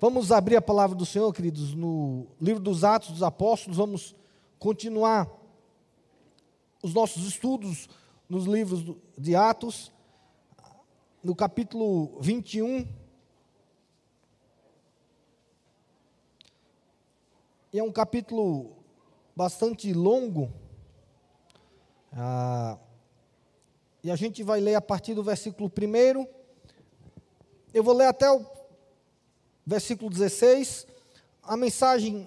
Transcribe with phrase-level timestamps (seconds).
[0.00, 3.78] Vamos abrir a palavra do Senhor, queridos, no livro dos Atos dos Apóstolos.
[3.78, 4.14] Vamos
[4.56, 5.28] continuar
[6.80, 7.88] os nossos estudos
[8.28, 9.92] nos livros de Atos,
[11.20, 12.86] no capítulo 21.
[17.72, 18.76] E é um capítulo
[19.34, 20.52] bastante longo.
[22.12, 22.78] Ah,
[24.04, 26.24] e a gente vai ler a partir do versículo 1.
[27.74, 28.57] Eu vou ler até o
[29.68, 30.86] versículo 16.
[31.42, 32.26] A mensagem,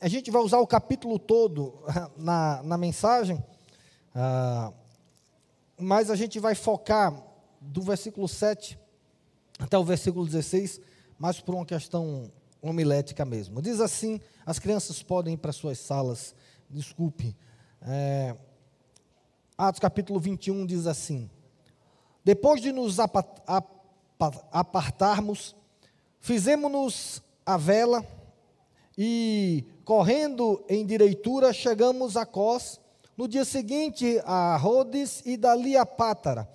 [0.00, 1.74] a gente vai usar o capítulo todo
[2.16, 3.44] na, na mensagem,
[4.14, 4.72] ah,
[5.76, 7.12] mas a gente vai focar
[7.60, 8.78] do versículo 7
[9.58, 10.80] até o versículo 16,
[11.18, 12.30] mais por uma questão
[12.62, 13.60] homilética mesmo.
[13.60, 16.36] Diz assim: as crianças podem ir para suas salas,
[16.70, 17.36] desculpe.
[17.82, 18.36] É,
[19.58, 21.28] Atos capítulo 21 diz assim:
[22.24, 22.98] Depois de nos
[24.52, 25.56] apartarmos,
[26.26, 28.04] fizemos-nos a vela
[28.98, 32.80] e, correndo em direitura, chegamos a Cós.
[33.16, 36.50] No dia seguinte, a Rhodes e dali a Pátara.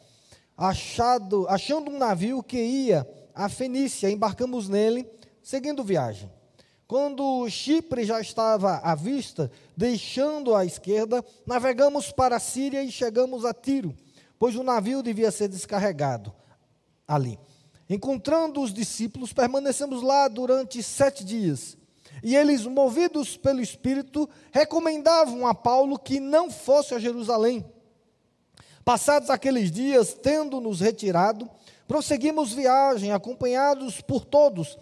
[0.57, 5.09] Achado, achando um navio que ia a Fenícia, embarcamos nele,
[5.41, 6.29] seguindo viagem.
[6.85, 13.45] Quando Chipre já estava à vista, deixando à esquerda, navegamos para a Síria e chegamos
[13.45, 13.95] a Tiro,
[14.37, 16.33] pois o navio devia ser descarregado
[17.07, 17.39] ali.
[17.93, 21.77] Encontrando os discípulos, permanecemos lá durante sete dias.
[22.23, 27.65] E eles, movidos pelo Espírito, recomendavam a Paulo que não fosse a Jerusalém.
[28.85, 31.49] Passados aqueles dias, tendo nos retirado,
[31.85, 34.77] prosseguimos viagem, acompanhados por todos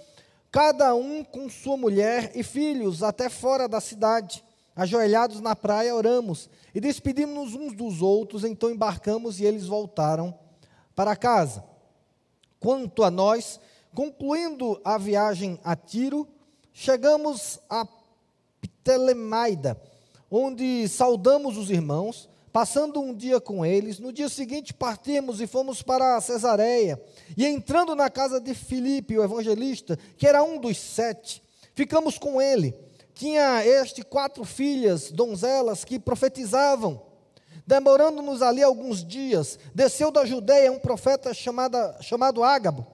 [0.52, 4.44] cada um com sua mulher e filhos, até fora da cidade.
[4.76, 10.38] Ajoelhados na praia, oramos e despedimos-nos uns dos outros, então embarcamos e eles voltaram
[10.96, 11.69] para casa.
[12.60, 13.60] Quanto a nós,
[13.94, 16.28] concluindo a viagem a Tiro,
[16.74, 17.88] chegamos a
[18.62, 19.80] Ptelemaida,
[20.30, 25.84] onde saudamos os irmãos Passando um dia com eles, no dia seguinte partimos e fomos
[25.84, 27.00] para Cesareia.
[27.38, 31.44] E entrando na casa de Filipe, o evangelista, que era um dos sete,
[31.76, 32.74] ficamos com ele.
[33.14, 37.00] Tinha este quatro filhas, donzelas, que profetizavam.
[37.70, 42.88] Demorando-nos ali alguns dias, desceu da Judéia um profeta chamada, chamado Ágabo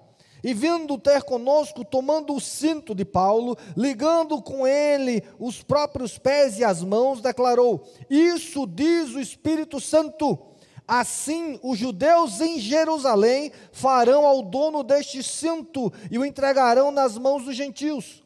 [0.43, 6.59] e vindo ter conosco, tomando o cinto de Paulo, ligando com ele os próprios pés
[6.59, 10.37] e as mãos, declarou: Isso diz o Espírito Santo.
[10.85, 17.45] Assim, os judeus em Jerusalém farão ao dono deste cinto e o entregarão nas mãos
[17.45, 18.25] dos gentios.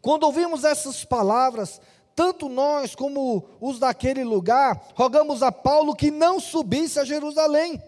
[0.00, 1.80] Quando ouvimos essas palavras,
[2.14, 7.82] tanto nós como os daquele lugar, rogamos a Paulo que não subisse a Jerusalém.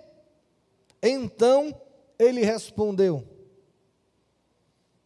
[1.02, 1.74] Então,
[2.18, 3.26] ele respondeu: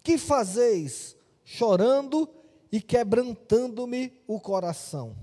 [0.02, 2.28] Que fazeis chorando
[2.72, 5.16] e quebrantando-me o coração?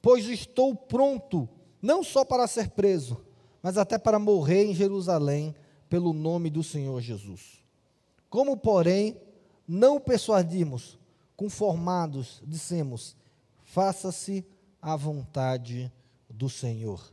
[0.00, 1.48] Pois estou pronto,
[1.82, 3.24] não só para ser preso,
[3.60, 5.54] mas até para morrer em Jerusalém
[5.88, 7.64] pelo nome do Senhor Jesus.
[8.28, 9.20] Como, porém,
[9.66, 10.98] não persuadimos,
[11.36, 13.16] conformados, dissemos:
[13.64, 14.44] faça-se
[14.80, 15.92] a vontade
[16.28, 17.12] do Senhor.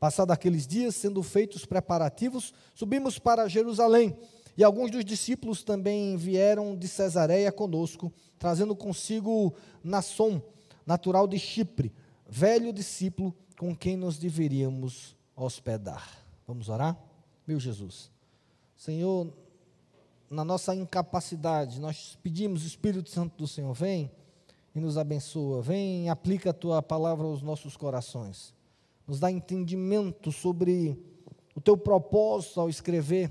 [0.00, 4.16] Passados aqueles dias, sendo feitos preparativos, subimos para Jerusalém.
[4.56, 10.42] E alguns dos discípulos também vieram de Cesareia conosco, trazendo consigo Nasson,
[10.84, 11.92] natural de Chipre,
[12.28, 16.06] velho discípulo com quem nos deveríamos hospedar.
[16.46, 16.98] Vamos orar?
[17.46, 18.10] Meu Jesus,
[18.76, 19.32] Senhor,
[20.32, 24.10] na nossa incapacidade, nós pedimos, Espírito Santo do Senhor, vem
[24.74, 28.54] e nos abençoa, vem e aplica a tua palavra aos nossos corações
[29.06, 30.98] nos dá entendimento sobre
[31.54, 33.30] o teu propósito ao escrever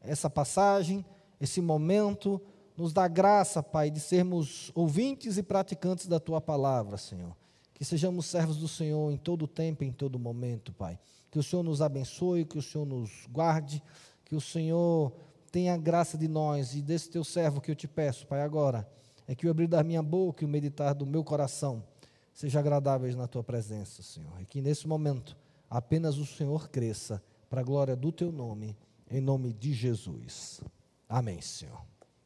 [0.00, 1.04] essa passagem,
[1.40, 2.40] esse momento.
[2.76, 7.36] Nos dá graça, Pai, de sermos ouvintes e praticantes da tua palavra, Senhor.
[7.74, 10.98] Que sejamos servos do Senhor em todo tempo, em todo momento, Pai.
[11.30, 13.82] Que o Senhor nos abençoe, que o Senhor nos guarde,
[14.24, 15.12] que o Senhor
[15.52, 18.90] tenha graça de nós e desse teu servo que eu te peço, Pai, agora,
[19.28, 21.84] é que o abrir da minha boca e o meditar do meu coração
[22.32, 24.40] seja agradáveis na tua presença, Senhor.
[24.40, 25.36] E que nesse momento
[25.68, 28.74] apenas o Senhor cresça para a glória do teu nome,
[29.10, 30.62] em nome de Jesus.
[31.06, 31.84] Amém, Senhor.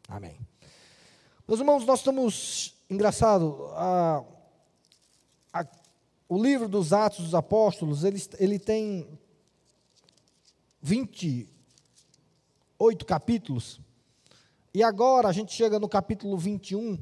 [0.09, 0.39] Amém.
[1.49, 4.25] Meus irmãos, nós estamos, engraçado, a,
[5.53, 5.67] a,
[6.29, 9.19] o livro dos Atos dos Apóstolos, ele, ele tem
[12.79, 13.81] 28 capítulos,
[14.73, 16.99] e agora a gente chega no capítulo 21,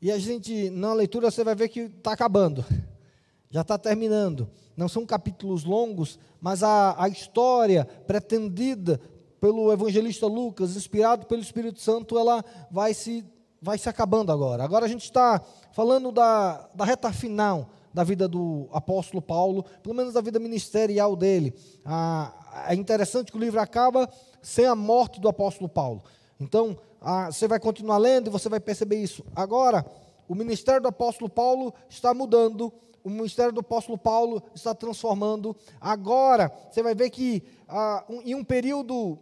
[0.00, 2.64] e a gente, na leitura, você vai ver que está acabando,
[3.50, 4.48] já está terminando.
[4.76, 9.00] Não são capítulos longos, mas a, a história pretendida
[9.40, 13.24] pelo evangelista Lucas, inspirado pelo Espírito Santo, ela vai se,
[13.60, 14.62] vai se acabando agora.
[14.62, 15.40] Agora a gente está
[15.72, 21.16] falando da, da reta final da vida do apóstolo Paulo, pelo menos da vida ministerial
[21.16, 21.54] dele.
[21.82, 24.06] Ah, é interessante que o livro acaba
[24.46, 26.04] sem a morte do apóstolo Paulo.
[26.38, 29.24] Então, ah, você vai continuar lendo e você vai perceber isso.
[29.34, 29.84] Agora,
[30.28, 32.72] o ministério do apóstolo Paulo está mudando,
[33.02, 35.56] o ministério do apóstolo Paulo está transformando.
[35.80, 39.18] Agora, você vai ver que ah, um, em um período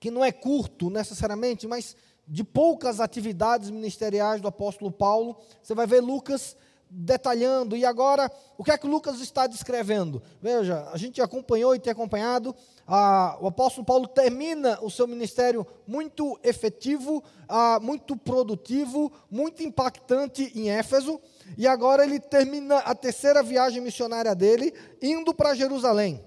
[0.00, 1.94] que não é curto necessariamente, mas
[2.26, 6.56] de poucas atividades ministeriais do apóstolo Paulo, você vai ver Lucas
[6.98, 7.76] detalhando.
[7.76, 10.22] E agora, o que é que Lucas está descrevendo?
[10.40, 12.54] Veja, a gente acompanhou e tem acompanhado.
[12.86, 20.50] Ah, o apóstolo Paulo termina o seu ministério muito efetivo, ah, muito produtivo, muito impactante
[20.54, 21.20] em Éfeso.
[21.58, 24.72] E agora ele termina a terceira viagem missionária dele,
[25.02, 26.24] indo para Jerusalém.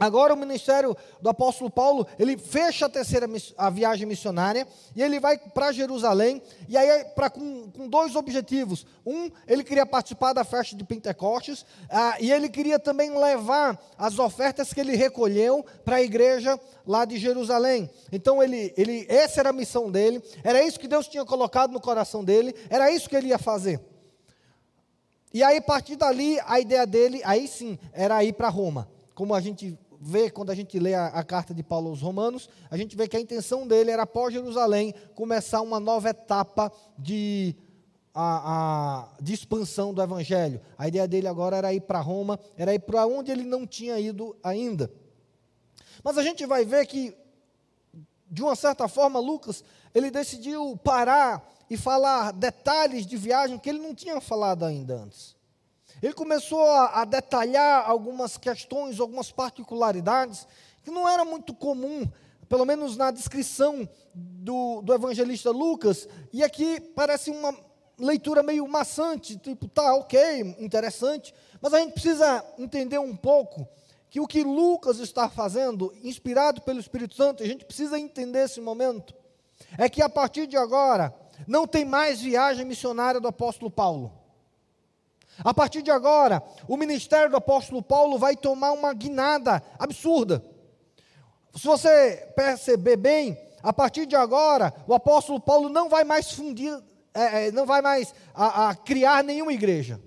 [0.00, 4.64] Agora o ministério do apóstolo Paulo, ele fecha a terceira a viagem missionária
[4.94, 8.86] e ele vai para Jerusalém, e aí pra, com, com, dois objetivos.
[9.04, 14.20] Um, ele queria participar da festa de Pentecostes, ah, e ele queria também levar as
[14.20, 17.90] ofertas que ele recolheu para a igreja lá de Jerusalém.
[18.12, 21.80] Então ele, ele, essa era a missão dele, era isso que Deus tinha colocado no
[21.80, 23.80] coração dele, era isso que ele ia fazer.
[25.34, 28.88] E aí, a partir dali, a ideia dele, aí sim, era ir para Roma.
[29.12, 32.48] Como a gente vê, quando a gente lê a, a, carta de Paulo aos Romanos,
[32.70, 37.54] a gente vê que a intenção dele era, após Jerusalém, começar uma nova etapa de,
[38.14, 40.60] a, a, de expansão do Evangelho.
[40.76, 43.98] A ideia dele agora era ir para Roma, era ir para onde ele não tinha
[43.98, 44.90] ido ainda.
[46.02, 47.14] Mas a gente vai ver que,
[48.30, 53.78] de uma certa forma, Lucas, ele decidiu parar e falar detalhes de viagem que ele
[53.78, 55.37] não tinha falado ainda antes.
[56.02, 60.46] Ele começou a, a detalhar algumas questões, algumas particularidades
[60.82, 62.08] que não era muito comum,
[62.48, 67.54] pelo menos na descrição do, do evangelista Lucas, e aqui parece uma
[67.98, 73.68] leitura meio maçante, tipo, tá, ok, interessante, mas a gente precisa entender um pouco
[74.08, 78.60] que o que Lucas está fazendo, inspirado pelo Espírito Santo, a gente precisa entender esse
[78.60, 79.14] momento,
[79.76, 81.14] é que a partir de agora,
[81.46, 84.17] não tem mais viagem missionária do apóstolo Paulo.
[85.44, 90.44] A partir de agora, o ministério do apóstolo Paulo vai tomar uma guinada absurda.
[91.54, 96.76] Se você perceber bem, a partir de agora, o apóstolo Paulo não vai mais fundir,
[97.14, 100.00] é, é, não vai mais a, a criar nenhuma igreja.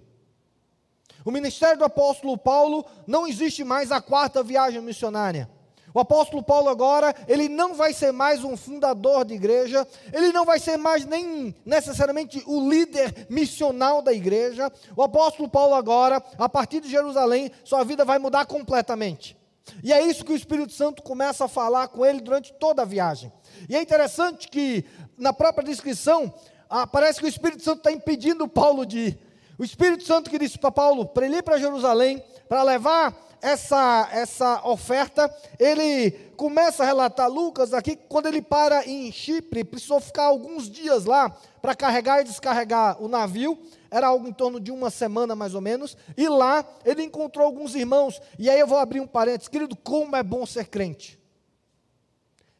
[1.23, 5.49] O ministério do apóstolo Paulo não existe mais a quarta viagem missionária.
[5.93, 10.45] O apóstolo Paulo agora, ele não vai ser mais um fundador de igreja, ele não
[10.45, 14.71] vai ser mais nem necessariamente o líder missional da igreja.
[14.95, 19.37] O apóstolo Paulo agora, a partir de Jerusalém, sua vida vai mudar completamente.
[19.83, 22.85] E é isso que o Espírito Santo começa a falar com ele durante toda a
[22.85, 23.31] viagem.
[23.69, 24.85] E é interessante que,
[25.17, 26.33] na própria descrição,
[26.69, 29.30] ah, parece que o Espírito Santo está impedindo Paulo de ir.
[29.61, 32.19] O Espírito Santo que disse para Paulo, para ele ir para Jerusalém,
[32.49, 39.11] para levar essa, essa oferta, ele começa a relatar Lucas aqui, quando ele para em
[39.11, 41.29] Chipre, precisou ficar alguns dias lá
[41.61, 43.55] para carregar e descarregar o navio,
[43.91, 47.75] era algo em torno de uma semana mais ou menos, e lá ele encontrou alguns
[47.75, 51.19] irmãos, e aí eu vou abrir um parênteses, querido, como é bom ser crente.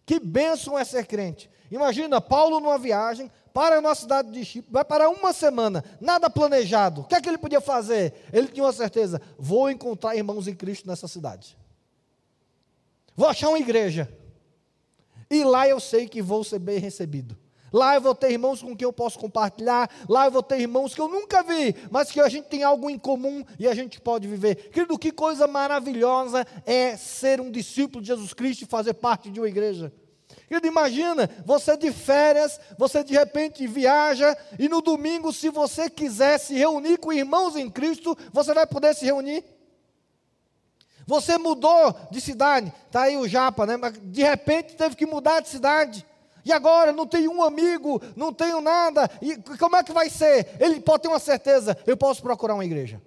[0.05, 1.49] Que bênção é ser crente.
[1.71, 7.01] Imagina, Paulo numa viagem, para na cidade de Chipre, vai para uma semana, nada planejado.
[7.01, 8.13] O que é que ele podia fazer?
[8.31, 11.57] Ele tinha uma certeza: vou encontrar irmãos em Cristo nessa cidade.
[13.15, 14.11] Vou achar uma igreja.
[15.29, 17.37] E lá eu sei que vou ser bem recebido.
[17.71, 19.89] Lá eu vou ter irmãos com quem eu posso compartilhar.
[20.09, 22.89] Lá eu vou ter irmãos que eu nunca vi, mas que a gente tem algo
[22.89, 24.69] em comum e a gente pode viver.
[24.71, 29.39] Querido, que coisa maravilhosa é ser um discípulo de Jesus Cristo e fazer parte de
[29.39, 29.93] uma igreja.
[30.51, 36.37] Querido, imagina, você de férias, você de repente viaja, e no domingo, se você quiser
[36.39, 39.45] se reunir com irmãos em Cristo, você vai poder se reunir.
[41.07, 43.77] Você mudou de cidade, está aí o Japa, né?
[43.77, 46.05] Mas de repente teve que mudar de cidade.
[46.43, 49.09] E agora não tenho um amigo, não tenho nada.
[49.21, 50.57] E como é que vai ser?
[50.59, 53.01] Ele pode ter uma certeza, eu posso procurar uma igreja.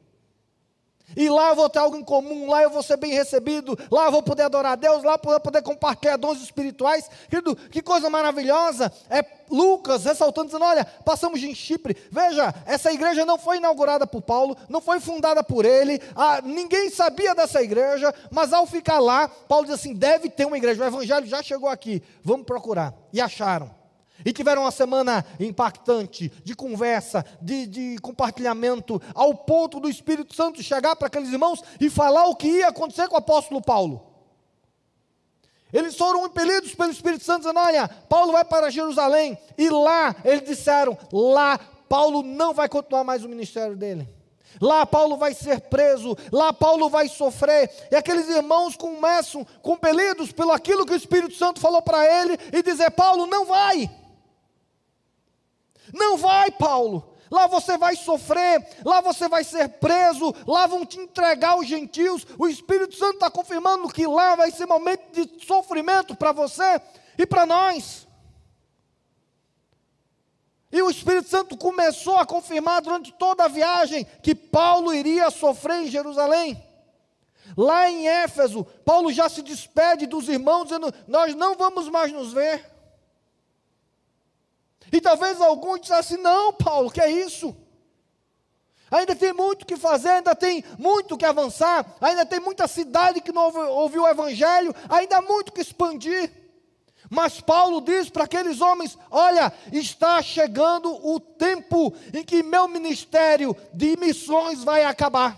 [1.16, 4.06] E lá eu vou ter algo em comum, lá eu vou ser bem recebido, lá
[4.06, 7.08] eu vou poder adorar a Deus, lá eu vou poder compartilhar dons espirituais.
[7.28, 8.92] Querido, que coisa maravilhosa.
[9.08, 11.96] É Lucas ressaltando, dizendo: olha, passamos em Chipre.
[12.10, 16.90] Veja, essa igreja não foi inaugurada por Paulo, não foi fundada por ele, ah, ninguém
[16.90, 20.86] sabia dessa igreja, mas ao ficar lá, Paulo diz assim: deve ter uma igreja, o
[20.86, 22.94] evangelho já chegou aqui, vamos procurar.
[23.12, 23.83] E acharam.
[24.24, 30.62] E tiveram uma semana impactante, de conversa, de, de, compartilhamento, ao ponto do Espírito Santo
[30.62, 34.14] chegar para aqueles irmãos e falar o que ia acontecer com o apóstolo Paulo.
[35.72, 39.36] Eles foram impelidos pelo Espírito Santo, dizendo: Olha, Paulo vai para Jerusalém.
[39.58, 44.08] E lá, eles disseram: Lá, Paulo não vai continuar mais o ministério dele.
[44.60, 47.68] Lá Paulo vai ser preso, lá Paulo vai sofrer.
[47.90, 52.62] E aqueles irmãos começam, compelidos pelo aquilo que o Espírito Santo falou para ele, e
[52.62, 53.90] dizer: Paulo, não vai.
[55.94, 57.14] Não vai, Paulo.
[57.30, 62.26] Lá você vai sofrer, lá você vai ser preso, lá vão te entregar aos gentios.
[62.38, 66.80] O Espírito Santo está confirmando que lá vai ser momento de sofrimento para você
[67.18, 68.06] e para nós.
[70.70, 75.82] E o Espírito Santo começou a confirmar durante toda a viagem que Paulo iria sofrer
[75.84, 76.62] em Jerusalém.
[77.56, 82.32] Lá em Éfeso, Paulo já se despede dos irmãos, dizendo: Nós não vamos mais nos
[82.32, 82.73] ver.
[84.94, 87.54] E talvez alguns dissessem: Não, Paulo, que é isso?
[88.88, 93.32] Ainda tem muito que fazer, ainda tem muito que avançar, ainda tem muita cidade que
[93.32, 96.30] não ouviu o Evangelho, ainda há muito que expandir.
[97.10, 103.56] Mas Paulo diz para aqueles homens: olha, está chegando o tempo em que meu ministério
[103.72, 105.36] de missões vai acabar.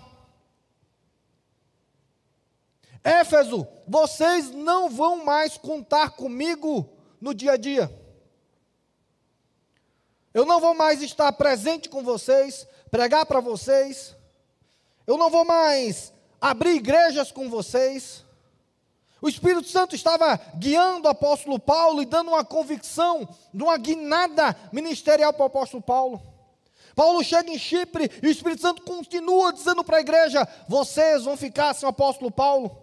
[3.02, 6.86] Éfeso, vocês não vão mais contar comigo
[7.18, 8.05] no dia a dia.
[10.36, 14.14] Eu não vou mais estar presente com vocês, pregar para vocês.
[15.06, 18.22] Eu não vou mais abrir igrejas com vocês.
[19.22, 24.54] O Espírito Santo estava guiando o apóstolo Paulo e dando uma convicção, de uma guinada
[24.70, 26.20] ministerial para o apóstolo Paulo.
[26.94, 31.38] Paulo chega em Chipre e o Espírito Santo continua dizendo para a igreja: vocês vão
[31.38, 32.76] ficar sem o apóstolo Paulo.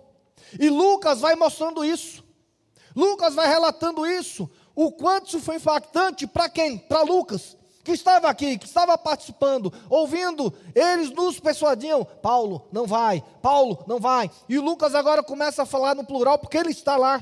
[0.60, 2.24] E Lucas vai mostrando isso.
[2.96, 4.50] Lucas vai relatando isso.
[4.76, 6.78] O quanto isso foi impactante para quem?
[6.78, 13.22] Para Lucas que estava aqui, que estava participando, ouvindo, eles nos persuadiam: Paulo, não vai,
[13.42, 14.32] Paulo, não vai.
[14.48, 17.22] E Lucas agora começa a falar no plural, porque ele está lá.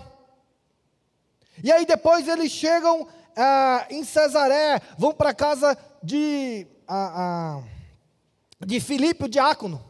[1.63, 7.63] E aí depois eles chegam ah, em Cesaré, vão para a casa de, ah, ah,
[8.65, 9.83] de Filipe, o diácono,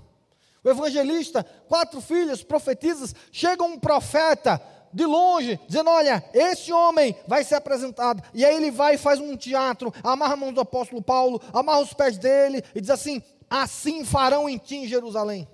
[0.64, 3.14] o evangelista, quatro filhas, profetizas.
[3.32, 4.62] Chega um profeta,
[4.94, 8.24] de longe, dizendo: Olha, esse homem vai ser apresentado.
[8.34, 11.82] E aí ele vai e faz um teatro, amarra a mão do apóstolo Paulo, amarra
[11.82, 15.48] os pés dele e diz assim: Assim farão em ti em Jerusalém,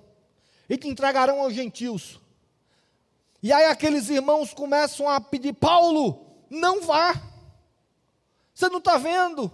[0.68, 2.20] e te entregarão aos gentios.
[3.42, 7.14] E aí aqueles irmãos começam a pedir: Paulo, não vá.
[8.54, 9.50] Você não está vendo?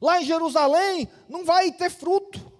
[0.00, 2.52] Lá em Jerusalém não vai ter fruto.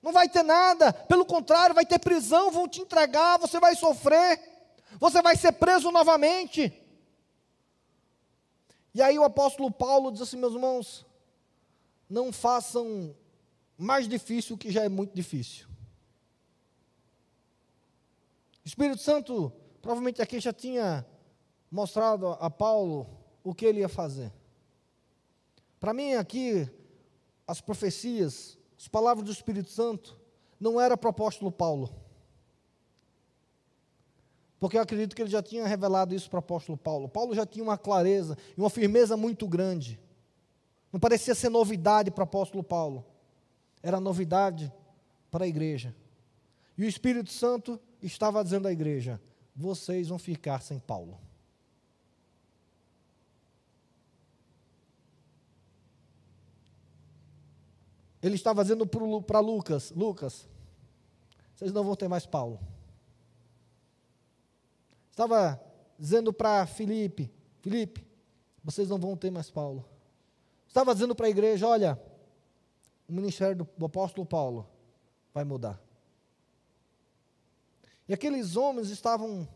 [0.00, 4.55] Não vai ter nada, pelo contrário, vai ter prisão, vão te entregar, você vai sofrer
[4.98, 6.72] você vai ser preso novamente.
[8.94, 11.06] E aí o apóstolo Paulo diz assim, meus irmãos,
[12.08, 13.14] não façam
[13.76, 15.66] mais difícil o que já é muito difícil.
[18.64, 21.06] O Espírito Santo, provavelmente aqui já tinha
[21.70, 23.06] mostrado a Paulo
[23.44, 24.32] o que ele ia fazer.
[25.78, 26.68] Para mim, aqui,
[27.46, 30.18] as profecias, as palavras do Espírito Santo,
[30.58, 31.94] não era para o apóstolo Paulo.
[34.58, 37.08] Porque eu acredito que ele já tinha revelado isso para o apóstolo Paulo.
[37.08, 40.00] Paulo já tinha uma clareza e uma firmeza muito grande.
[40.92, 43.04] Não parecia ser novidade para o apóstolo Paulo.
[43.82, 44.72] Era novidade
[45.30, 45.94] para a igreja.
[46.78, 49.20] E o Espírito Santo estava dizendo à igreja:
[49.54, 51.18] vocês vão ficar sem Paulo.
[58.22, 60.48] Ele estava dizendo para Lucas: Lucas,
[61.54, 62.58] vocês não vão ter mais Paulo.
[65.16, 65.58] Estava
[65.98, 67.32] dizendo para Felipe:
[67.62, 68.06] Felipe,
[68.62, 69.88] vocês não vão ter mais Paulo.
[70.68, 71.98] Estava dizendo para a igreja: olha,
[73.08, 74.68] o ministério do, apóstolo Paulo
[75.32, 75.80] vai mudar.
[78.06, 79.48] E aqueles homens estavam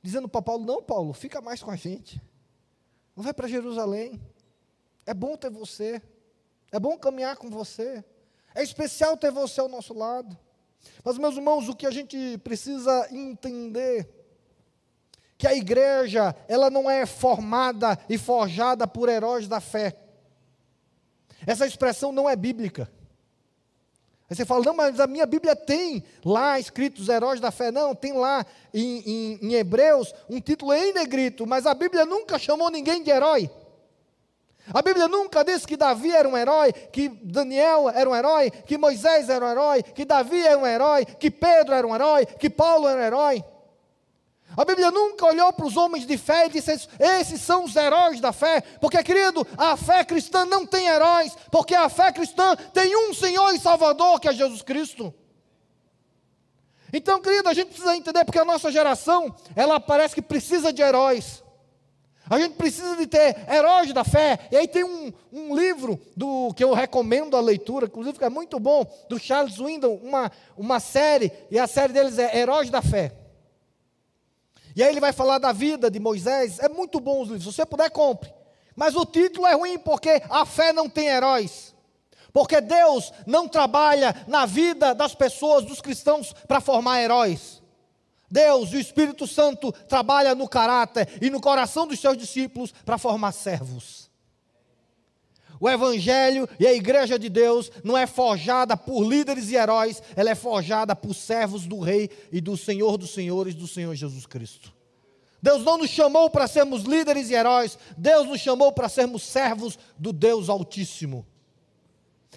[0.00, 2.22] dizendo para Paulo: não, Paulo, fica mais com a gente.
[3.16, 4.22] Não vai para Jerusalém.
[5.04, 6.00] É bom ter você.
[6.70, 8.04] É bom caminhar com você.
[8.54, 10.38] É especial ter você ao nosso lado.
[11.02, 14.19] Mas, meus irmãos, o que a gente precisa entender
[15.40, 19.96] que a igreja, ela não é formada e forjada por heróis da fé.
[21.46, 22.92] Essa expressão não é bíblica.
[24.28, 27.70] Aí você fala, não, mas a minha Bíblia tem lá escritos heróis da fé.
[27.70, 28.44] Não, tem lá
[28.74, 33.10] em, em, em Hebreus um título em negrito, mas a Bíblia nunca chamou ninguém de
[33.10, 33.50] herói.
[34.74, 38.76] A Bíblia nunca disse que Davi era um herói, que Daniel era um herói, que
[38.76, 42.50] Moisés era um herói, que Davi era um herói, que Pedro era um herói, que
[42.50, 43.44] Paulo era um herói.
[44.56, 48.20] A Bíblia nunca olhou para os homens de fé e disse: esses são os heróis
[48.20, 48.60] da fé.
[48.80, 53.54] Porque, querido, a fé cristã não tem heróis, porque a fé cristã tem um Senhor
[53.54, 55.14] e Salvador que é Jesus Cristo.
[56.92, 60.82] Então, querido, a gente precisa entender porque a nossa geração, ela parece que precisa de
[60.82, 61.42] heróis.
[62.28, 64.38] A gente precisa de ter heróis da fé.
[64.50, 68.28] E aí tem um, um livro do que eu recomendo a leitura, inclusive que é
[68.28, 72.82] muito bom, do Charles Windon, uma, uma série, e a série deles é Heróis da
[72.82, 73.19] Fé.
[74.74, 76.58] E aí ele vai falar da vida de Moisés.
[76.58, 77.44] É muito bom os livros.
[77.44, 78.32] Se você puder, compre.
[78.76, 81.74] Mas o título é ruim porque a fé não tem heróis.
[82.32, 87.60] Porque Deus não trabalha na vida das pessoas, dos cristãos, para formar heróis.
[88.30, 93.32] Deus, o Espírito Santo, trabalha no caráter e no coração dos seus discípulos para formar
[93.32, 94.09] servos.
[95.60, 100.30] O Evangelho e a Igreja de Deus não é forjada por líderes e heróis, ela
[100.30, 104.72] é forjada por servos do Rei e do Senhor dos Senhores, do Senhor Jesus Cristo.
[105.42, 109.78] Deus não nos chamou para sermos líderes e heróis, Deus nos chamou para sermos servos
[109.98, 111.26] do Deus Altíssimo.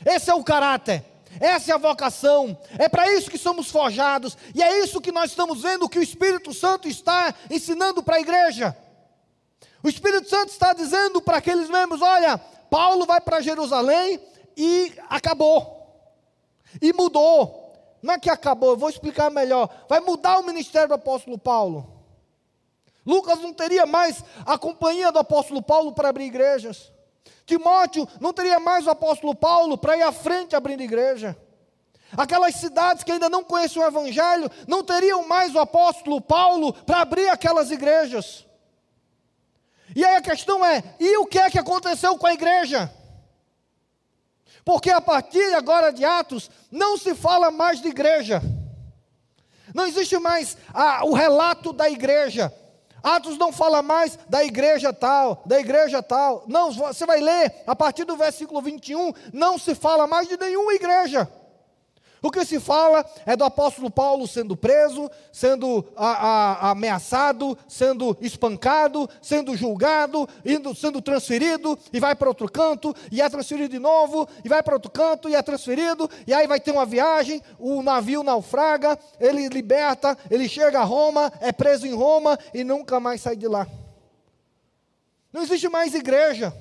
[0.05, 1.05] Esse é o caráter.
[1.39, 5.31] Essa é a vocação, é para isso que somos forjados, e é isso que nós
[5.31, 8.77] estamos vendo que o Espírito Santo está ensinando para a igreja.
[9.81, 12.39] O Espírito Santo está dizendo para aqueles membros: olha,
[12.73, 14.19] Paulo vai para Jerusalém
[14.57, 15.93] e acabou,
[16.81, 17.71] e mudou.
[18.01, 19.69] Não é que acabou, eu vou explicar melhor.
[19.87, 21.87] Vai mudar o ministério do apóstolo Paulo.
[23.05, 26.91] Lucas não teria mais a companhia do apóstolo Paulo para abrir igrejas.
[27.45, 31.37] Timóteo não teria mais o apóstolo Paulo para ir à frente abrindo igreja.
[32.17, 37.01] Aquelas cidades que ainda não conheciam o Evangelho não teriam mais o apóstolo Paulo para
[37.01, 38.47] abrir aquelas igrejas.
[39.95, 42.91] E aí a questão é: e o que é que aconteceu com a igreja?
[44.65, 48.41] Porque a partir agora de Atos, não se fala mais de igreja.
[49.73, 52.53] Não existe mais ah, o relato da igreja.
[53.01, 56.45] Atos não fala mais da igreja tal, da igreja tal.
[56.47, 60.73] Não, você vai ler a partir do versículo 21, não se fala mais de nenhuma
[60.73, 61.29] igreja.
[62.23, 68.17] O que se fala é do apóstolo Paulo sendo preso, sendo a, a, ameaçado, sendo
[68.21, 73.79] espancado, sendo julgado, indo, sendo transferido, e vai para outro canto, e é transferido de
[73.79, 77.41] novo, e vai para outro canto, e é transferido, e aí vai ter uma viagem,
[77.59, 83.01] o navio naufraga, ele liberta, ele chega a Roma, é preso em Roma e nunca
[83.01, 83.67] mais sai de lá.
[85.33, 86.53] Não existe mais igreja.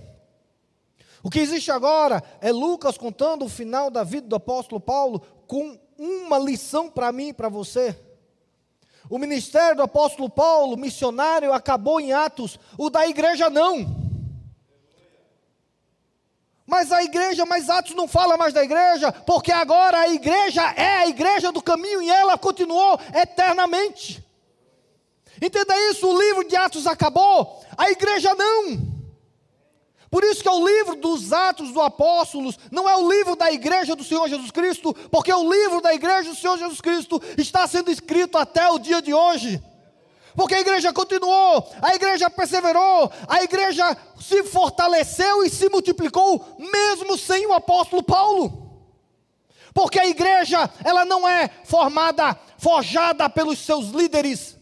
[1.22, 5.22] O que existe agora é Lucas contando o final da vida do apóstolo Paulo,
[5.52, 7.94] com uma lição para mim e para você.
[9.10, 13.94] O ministério do apóstolo Paulo, missionário, acabou em Atos, o da igreja não.
[16.66, 21.00] Mas a igreja, mas Atos não fala mais da igreja, porque agora a igreja é
[21.00, 24.24] a igreja do caminho e ela continuou eternamente.
[25.38, 28.91] Entenda isso, o livro de Atos acabou, a igreja não.
[30.12, 33.50] Por isso que é o livro dos Atos dos Apóstolos, não é o livro da
[33.50, 37.66] igreja do Senhor Jesus Cristo, porque o livro da igreja do Senhor Jesus Cristo está
[37.66, 39.58] sendo escrito até o dia de hoje.
[40.36, 47.16] Porque a igreja continuou, a igreja perseverou, a igreja se fortaleceu e se multiplicou, mesmo
[47.16, 48.70] sem o apóstolo Paulo.
[49.72, 54.58] Porque a igreja, ela não é formada, forjada pelos seus líderes.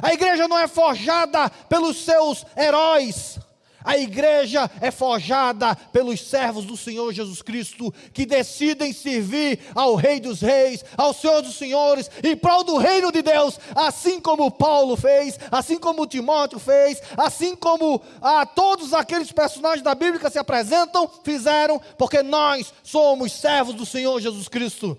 [0.00, 3.38] A igreja não é forjada pelos seus heróis.
[3.82, 10.20] A igreja é forjada pelos servos do Senhor Jesus Cristo, que decidem servir ao Rei
[10.20, 14.96] dos Reis, ao Senhor dos Senhores, em prol do reino de Deus, assim como Paulo
[14.96, 20.38] fez, assim como Timóteo fez, assim como ah, todos aqueles personagens da Bíblia que se
[20.38, 24.98] apresentam, fizeram, porque nós somos servos do Senhor Jesus Cristo.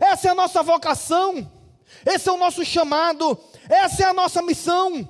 [0.00, 1.50] Essa é a nossa vocação,
[2.06, 5.06] esse é o nosso chamado, essa é a nossa missão.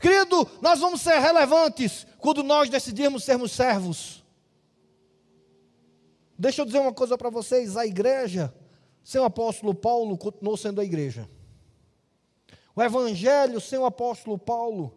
[0.00, 4.24] Querido, nós vamos ser relevantes quando nós decidirmos sermos servos.
[6.38, 8.54] Deixa eu dizer uma coisa para vocês: a igreja,
[9.02, 11.28] sem o apóstolo Paulo, continuou sendo a igreja.
[12.76, 14.96] O evangelho, sem o apóstolo Paulo,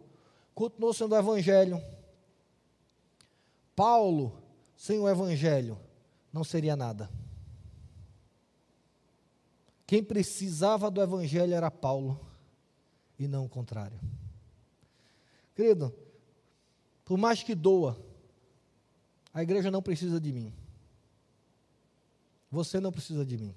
[0.54, 1.82] continuou sendo o evangelho.
[3.74, 4.40] Paulo,
[4.76, 5.76] sem o evangelho,
[6.32, 7.10] não seria nada.
[9.84, 12.20] Quem precisava do evangelho era Paulo,
[13.18, 13.98] e não o contrário.
[15.56, 15.92] Querido,
[17.06, 17.96] por mais que doa,
[19.32, 20.52] a igreja não precisa de mim.
[22.50, 23.54] Você não precisa de mim.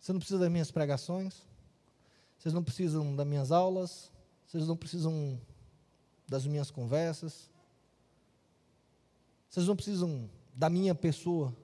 [0.00, 1.46] Você não precisa das minhas pregações.
[2.38, 4.10] Vocês não precisam das minhas aulas.
[4.46, 5.38] Vocês não precisam
[6.26, 7.50] das minhas conversas.
[9.50, 11.54] Vocês não precisam da minha pessoa.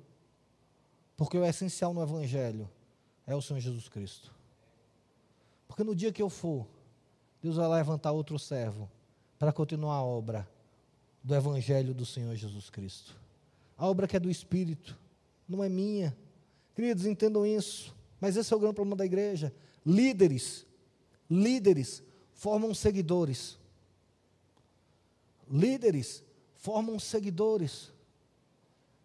[1.16, 2.70] Porque o essencial no Evangelho
[3.26, 4.30] é o Senhor Jesus Cristo.
[5.66, 6.66] Porque no dia que eu for
[7.40, 8.90] Deus vai levantar outro servo
[9.38, 10.48] para continuar a obra
[11.22, 13.16] do Evangelho do Senhor Jesus Cristo.
[13.76, 14.96] A obra que é do Espírito,
[15.48, 16.16] não é minha.
[16.74, 17.94] Queridos, entendam isso.
[18.20, 19.54] Mas esse é o grande problema da igreja.
[19.84, 20.66] Líderes,
[21.30, 23.58] líderes formam seguidores.
[25.50, 26.22] Líderes
[26.56, 27.92] formam seguidores.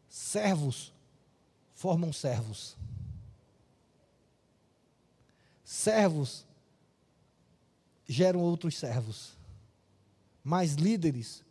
[0.07, 0.93] Servos
[1.73, 2.77] formam servos.
[5.63, 6.45] Servos
[8.07, 9.38] geram outros servos.
[10.49, 11.45] Mas líderes,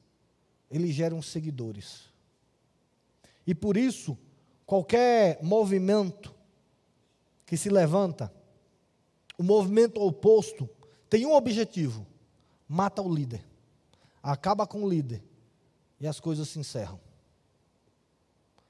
[0.69, 2.11] eles geram seguidores.
[3.47, 4.19] E por isso,
[4.67, 6.35] qualquer movimento
[7.47, 8.35] que se levanta,
[9.39, 10.69] o movimento oposto,
[11.09, 12.05] tem um objetivo:
[12.67, 13.47] mata o líder,
[14.21, 15.23] acaba com o líder,
[16.01, 16.99] e as coisas se encerram.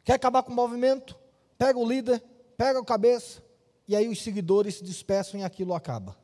[0.04, 1.18] Quer acabar com o movimento?
[1.56, 2.22] Pega o líder,
[2.54, 3.42] pega a cabeça,
[3.88, 6.14] e aí os seguidores se dispersam e aquilo acaba.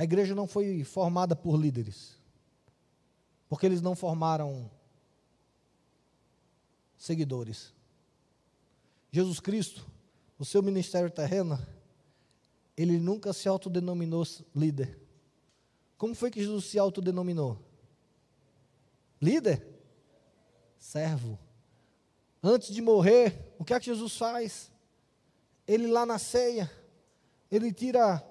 [0.00, 2.16] A igreja não foi formada por líderes,
[3.50, 4.70] porque eles não formaram
[6.96, 7.74] seguidores.
[9.12, 9.86] Jesus Cristo,
[10.38, 11.58] o seu ministério terreno,
[12.74, 14.98] ele nunca se autodenominou líder.
[15.98, 17.62] Como foi que Jesus se autodenominou?
[19.20, 19.68] Líder?
[20.78, 21.38] Servo.
[22.42, 24.72] Antes de morrer, o que é que Jesus faz?
[25.68, 26.72] Ele lá na ceia,
[27.50, 28.29] ele tira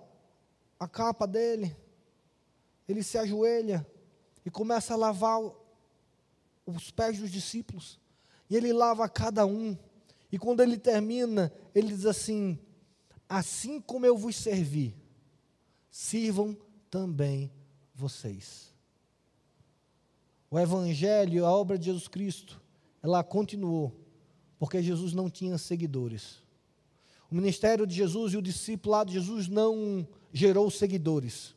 [0.80, 1.76] a capa dele,
[2.88, 3.86] ele se ajoelha
[4.46, 5.40] e começa a lavar
[6.66, 8.00] os pés dos discípulos.
[8.50, 9.78] E ele lava cada um.
[10.32, 12.58] E quando ele termina, ele diz assim:
[13.28, 14.96] Assim como eu vos servi,
[15.92, 16.58] sirvam
[16.90, 17.52] também
[17.94, 18.74] vocês.
[20.50, 22.60] O Evangelho, a obra de Jesus Cristo,
[23.04, 23.96] ela continuou,
[24.58, 26.42] porque Jesus não tinha seguidores.
[27.30, 31.54] O ministério de Jesus e o discipulado de Jesus não gerou seguidores.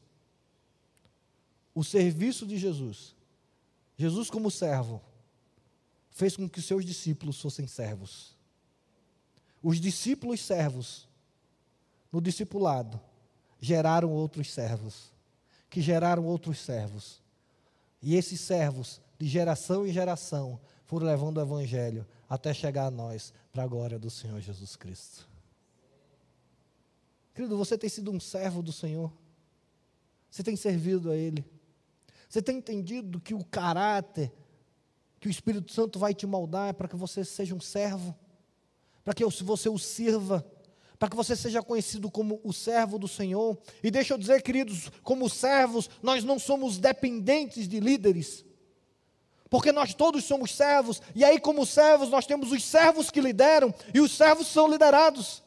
[1.75, 3.15] O serviço de Jesus,
[3.97, 5.01] Jesus como servo,
[6.11, 8.37] fez com que seus discípulos fossem servos.
[9.63, 11.09] Os discípulos servos,
[12.11, 13.01] no discipulado,
[13.61, 15.13] geraram outros servos,
[15.71, 17.23] que geraram outros servos.
[18.03, 23.33] E esses servos, de geração em geração, foram levando o Evangelho até chegar a nós,
[23.53, 25.32] para a glória do Senhor Jesus Cristo.
[27.35, 29.13] Querido, você tem sido um servo do Senhor,
[30.31, 31.45] você tem servido a Ele,
[32.29, 34.33] você tem entendido que o caráter
[35.23, 38.13] que o Espírito Santo vai te moldar é para que você seja um servo,
[39.05, 40.45] para que você o sirva,
[40.99, 43.57] para que você seja conhecido como o servo do Senhor.
[43.85, 48.45] E deixa eu dizer, queridos, como servos, nós não somos dependentes de líderes,
[49.49, 53.73] porque nós todos somos servos, e aí, como servos, nós temos os servos que lideram,
[53.95, 55.41] e os servos são liderados.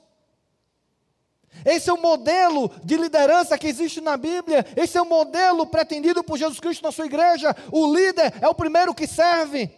[1.64, 4.66] Esse é o modelo de liderança que existe na Bíblia.
[4.76, 7.56] Esse é o modelo pretendido por Jesus Cristo na sua igreja.
[7.72, 9.72] O líder é o primeiro que serve.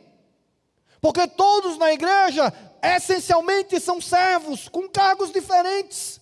[0.99, 6.19] Porque todos na igreja, essencialmente, são servos, com cargos diferentes.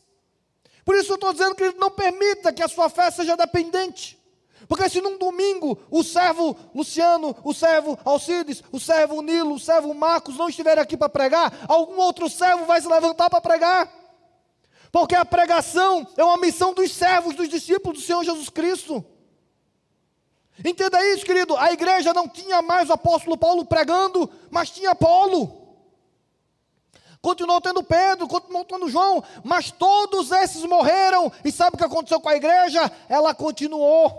[0.83, 4.19] Por isso eu estou dizendo que não permita que a sua fé seja dependente.
[4.67, 9.93] Porque se num domingo o servo Luciano, o servo Alcides, o servo Nilo, o servo
[9.93, 14.04] Marcos não estiverem aqui para pregar, algum outro servo vai se levantar para pregar.
[14.95, 19.03] Porque a pregação é uma missão dos servos, dos discípulos do Senhor Jesus Cristo.
[20.63, 21.53] Entenda isso, querido.
[21.57, 25.75] A igreja não tinha mais o apóstolo Paulo pregando, mas tinha Paulo.
[27.21, 31.29] Continuou tendo Pedro, continuou tendo João, mas todos esses morreram.
[31.43, 32.89] E sabe o que aconteceu com a igreja?
[33.09, 34.17] Ela continuou.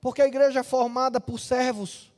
[0.00, 2.12] Porque a igreja é formada por servos,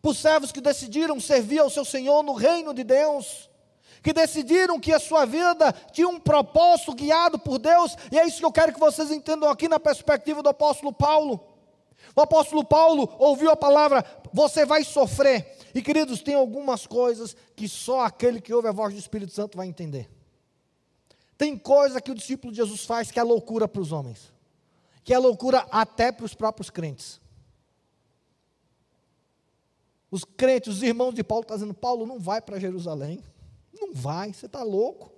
[0.00, 3.49] por servos que decidiram servir ao seu Senhor no reino de Deus
[4.02, 8.38] que decidiram que a sua vida tinha um propósito guiado por Deus, e é isso
[8.38, 11.40] que eu quero que vocês entendam aqui na perspectiva do apóstolo Paulo.
[12.16, 15.56] O apóstolo Paulo ouviu a palavra: você vai sofrer.
[15.74, 19.56] E queridos, tem algumas coisas que só aquele que ouve a voz do Espírito Santo
[19.56, 20.10] vai entender.
[21.38, 24.32] Tem coisa que o discípulo de Jesus faz que é loucura para os homens,
[25.04, 27.20] que é loucura até para os próprios crentes.
[30.10, 33.22] Os crentes, os irmãos de Paulo estão dizendo: Paulo não vai para Jerusalém.
[33.80, 35.10] Não vai, você está louco.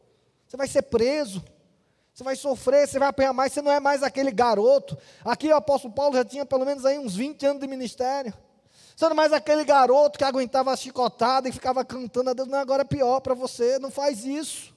[0.46, 1.42] Você vai ser preso.
[2.14, 4.96] Você vai sofrer, você vai apanhar mais, você não é mais aquele garoto.
[5.24, 8.34] Aqui o apóstolo Paulo já tinha pelo menos aí uns 20 anos de ministério.
[8.94, 12.46] Você não é mais aquele garoto que aguentava a chicotada e ficava cantando a Deus.
[12.46, 14.74] Não, agora é pior para você, não faz isso.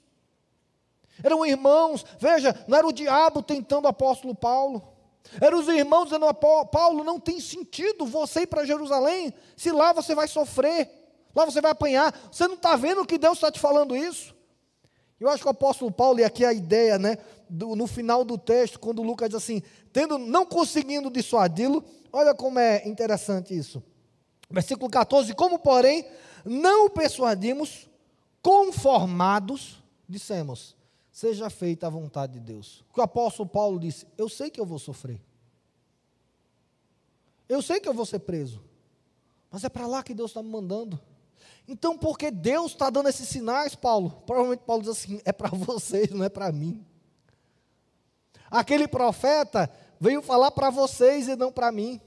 [1.22, 4.96] Eram irmãos, veja, não era o diabo tentando o apóstolo Paulo.
[5.42, 10.16] Eram os irmãos dizendo, Paulo, não tem sentido você ir para Jerusalém, se lá você
[10.16, 11.05] vai sofrer.
[11.36, 12.18] Lá você vai apanhar.
[12.32, 14.34] Você não está vendo que Deus está te falando isso?
[15.20, 17.18] Eu acho que o apóstolo Paulo, e aqui a ideia, né,
[17.50, 22.60] do, no final do texto, quando Lucas diz assim, tendo, não conseguindo dissuadi-lo, olha como
[22.60, 23.84] é interessante isso.
[24.50, 26.06] Versículo 14: Como, porém,
[26.44, 27.90] não o persuadimos
[28.42, 30.76] conformados, dissemos,
[31.12, 32.84] seja feita a vontade de Deus.
[32.90, 35.22] O que o apóstolo Paulo disse: Eu sei que eu vou sofrer.
[37.48, 38.62] Eu sei que eu vou ser preso.
[39.52, 41.00] Mas é para lá que Deus está me mandando.
[41.68, 44.12] Então, porque Deus está dando esses sinais, Paulo?
[44.26, 46.86] Provavelmente Paulo diz assim: é para vocês, não é para mim.
[48.50, 52.00] Aquele profeta veio falar para vocês e não para mim.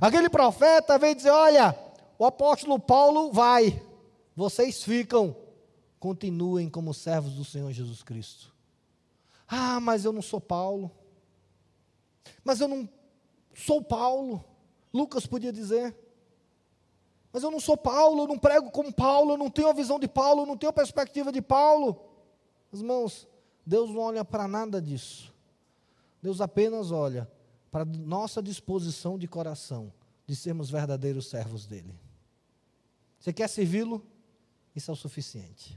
[0.00, 1.78] Aquele profeta veio dizer: olha,
[2.18, 3.82] o apóstolo Paulo vai,
[4.34, 5.36] vocês ficam,
[6.00, 8.52] continuem como servos do Senhor Jesus Cristo.
[9.46, 10.90] Ah, mas eu não sou Paulo.
[12.42, 12.88] Mas eu não
[13.54, 14.44] sou Paulo.
[14.92, 15.94] Lucas podia dizer.
[17.34, 19.98] Mas eu não sou Paulo, eu não prego como Paulo, eu não tenho a visão
[19.98, 22.00] de Paulo, eu não tenho a perspectiva de Paulo.
[22.72, 23.26] Irmãos,
[23.66, 25.34] Deus não olha para nada disso.
[26.22, 27.28] Deus apenas olha
[27.72, 29.92] para nossa disposição de coração
[30.24, 31.98] de sermos verdadeiros servos dele.
[33.18, 34.06] Você quer servi-lo?
[34.72, 35.76] Isso é o suficiente.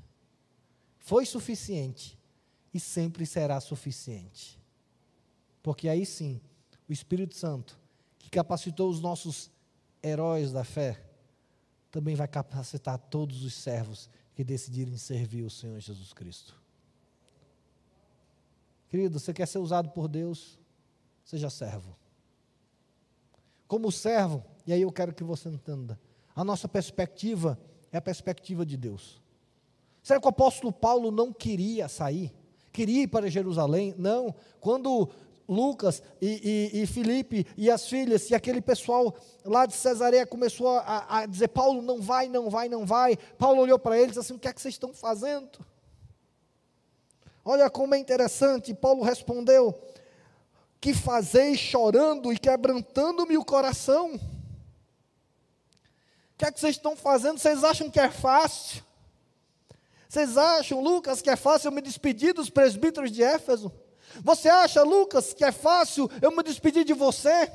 [0.99, 2.19] Foi suficiente
[2.71, 4.61] e sempre será suficiente.
[5.63, 6.39] Porque aí sim,
[6.87, 7.79] o Espírito Santo,
[8.19, 9.49] que capacitou os nossos
[10.03, 11.06] heróis da fé,
[11.91, 16.55] também vai capacitar todos os servos que decidirem servir o Senhor Jesus Cristo.
[18.89, 20.59] Querido, você quer ser usado por Deus?
[21.23, 21.95] Seja servo.
[23.67, 25.99] Como servo, e aí eu quero que você entenda,
[26.35, 27.59] a nossa perspectiva
[27.91, 29.21] é a perspectiva de Deus.
[30.01, 32.33] Será que o apóstolo Paulo não queria sair?
[32.71, 33.93] Queria ir para Jerusalém?
[33.97, 34.33] Não.
[34.59, 35.09] Quando
[35.47, 40.67] Lucas e, e, e, Felipe e as filhas, e aquele pessoal lá de Cesareia começou
[40.67, 43.15] a, a dizer: Paulo, não vai, não vai, não vai.
[43.37, 45.59] Paulo olhou para eles assim: o que é que vocês estão fazendo?
[47.45, 48.73] Olha como é interessante.
[48.73, 49.73] Paulo respondeu:
[50.81, 54.15] Que fazeis chorando e quebrantando-me o coração?
[54.15, 54.19] O
[56.37, 57.39] que é que vocês estão fazendo?
[57.39, 58.83] Vocês acham que é fácil?
[60.09, 63.71] Vocês acham, Lucas, que é fácil eu me despedir dos presbíteros de Éfeso?
[64.23, 67.51] Você acha, Lucas, que é fácil eu me despedir de você?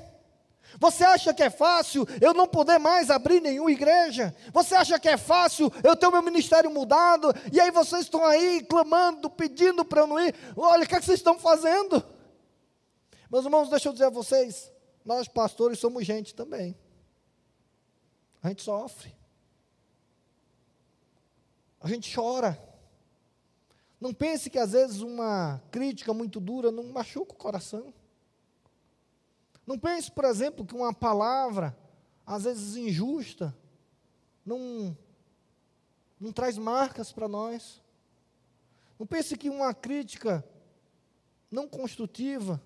[0.78, 4.34] Você acha que é fácil eu não poder mais abrir nenhuma igreja?
[4.52, 7.34] Você acha que é fácil eu ter o meu ministério mudado?
[7.52, 10.34] E aí vocês estão aí clamando, pedindo para eu não ir?
[10.56, 12.02] Olha, o que, é que vocês estão fazendo?
[13.30, 14.72] Meus irmãos, deixa eu dizer a vocês:
[15.04, 16.76] nós pastores somos gente também.
[18.42, 19.14] A gente sofre.
[21.80, 22.58] A gente chora.
[24.02, 27.94] Não pense que às vezes uma crítica muito dura não machuca o coração.
[29.64, 31.78] Não pense, por exemplo, que uma palavra,
[32.26, 33.56] às vezes injusta,
[34.44, 34.98] não,
[36.18, 37.80] não traz marcas para nós.
[38.98, 40.44] Não pense que uma crítica
[41.48, 42.60] não construtiva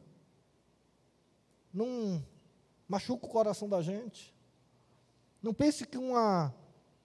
[1.71, 2.25] não
[2.89, 4.35] machuca o coração da gente.
[5.43, 6.55] Não pense que uma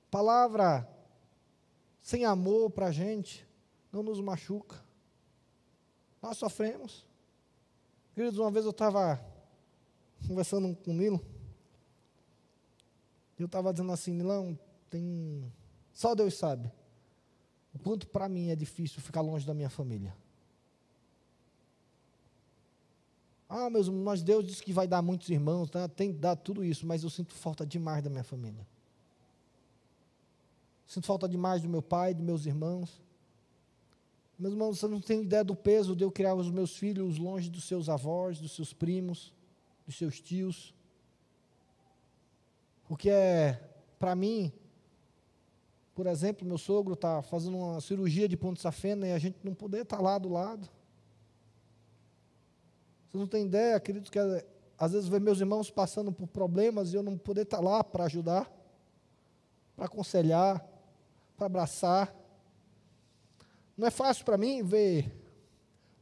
[0.10, 0.90] palavra
[2.00, 3.51] sem amor para a gente
[3.92, 4.84] não nos machuca.
[6.22, 7.06] Nós sofremos.
[8.14, 9.24] Queridos, uma vez eu estava
[10.28, 11.26] conversando com o Nilo,
[13.42, 15.52] e eu estava dizendo assim, Nilão, tem.
[15.94, 16.72] Só Deus sabe.
[17.74, 20.16] O quanto para mim é difícil ficar longe da minha família.
[23.50, 25.88] Ah, meus irmãos, Deus disse que vai dar muitos irmãos, tá?
[25.90, 28.66] tem que dar tudo isso, mas eu sinto falta demais da minha família.
[30.86, 33.02] Sinto falta demais do meu pai, dos meus irmãos.
[34.38, 37.50] Meus irmãos, você não tem ideia do peso de eu criar os meus filhos longe
[37.50, 39.34] dos seus avós, dos seus primos,
[39.86, 40.74] dos seus tios.
[42.86, 43.62] Porque é,
[44.00, 44.52] para mim,
[45.94, 49.54] por exemplo, meu sogro está fazendo uma cirurgia de ponto safena e a gente não
[49.54, 50.68] poder estar tá lá do lado.
[53.08, 54.18] Você não tem ideia, queridos, que
[54.78, 57.84] às vezes ver meus irmãos passando por problemas e eu não poder estar tá lá
[57.84, 58.50] para ajudar,
[59.76, 60.66] para aconselhar,
[61.36, 62.16] para abraçar.
[63.82, 65.12] Não é fácil para mim ver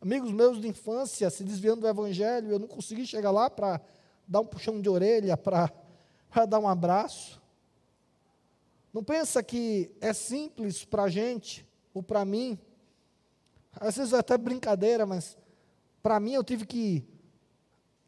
[0.01, 3.79] amigos meus de infância se desviando do evangelho, eu não consegui chegar lá para
[4.27, 5.71] dar um puxão de orelha, para
[6.45, 7.41] dar um abraço.
[8.91, 12.59] Não pensa que é simples para a gente, ou para mim,
[13.71, 15.37] às vezes é até brincadeira, mas
[16.03, 17.07] para mim eu tive que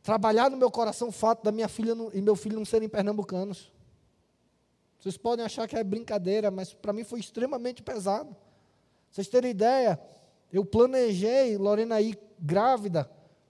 [0.03, 3.71] trabalhar no meu coração o fato da minha filha e meu filho não serem pernambucanos.
[4.99, 8.36] Vocês podem achar que é brincadeira, mas para mim foi extremamente pesado.
[9.12, 10.00] Vocês terem ideia,
[10.52, 13.10] eu planejei Lorena ir grávida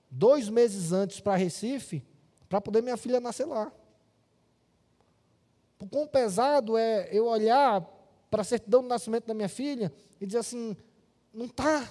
[0.10, 2.04] dois meses antes para Recife,
[2.50, 3.72] para poder minha filha nascer lá.
[5.80, 7.82] O quão pesado é eu olhar
[8.30, 10.76] para a certidão do nascimento da minha filha e dizer assim,
[11.34, 11.88] não está.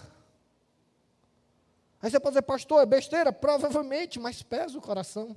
[2.02, 3.32] Aí você pode dizer, pastor, é besteira?
[3.32, 5.36] Provavelmente, mas pesa o coração.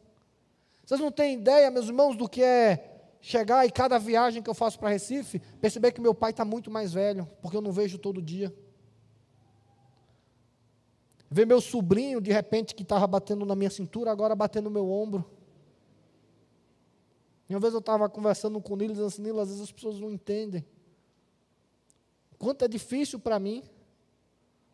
[0.86, 2.93] Vocês não têm ideia, meus irmãos, do que é
[3.26, 6.70] chegar e cada viagem que eu faço para Recife, perceber que meu pai está muito
[6.70, 8.54] mais velho, porque eu não vejo todo dia.
[11.32, 14.92] Ver meu sobrinho, de repente, que estava batendo na minha cintura, agora batendo no meu
[14.92, 15.26] ombro.
[17.48, 19.72] E uma vez eu estava conversando com o Nilo, dizendo assim, Nilo, às vezes as
[19.72, 20.66] pessoas não entendem.
[22.38, 23.64] Quanto é difícil para mim.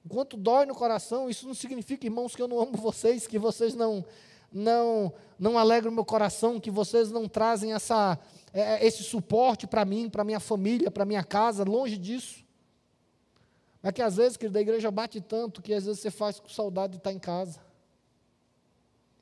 [0.08, 1.30] Quanto dói no coração.
[1.30, 4.04] Isso não significa, irmãos, que eu não amo vocês, que vocês não
[4.52, 8.20] não não alegram o meu coração, que vocês não trazem essa,
[8.54, 12.44] é, é esse suporte para mim, para minha família, para minha casa, longe disso.
[13.82, 16.50] Mas que às vezes, querido, a igreja bate tanto que às vezes você faz com
[16.50, 17.62] saudade de estar em casa.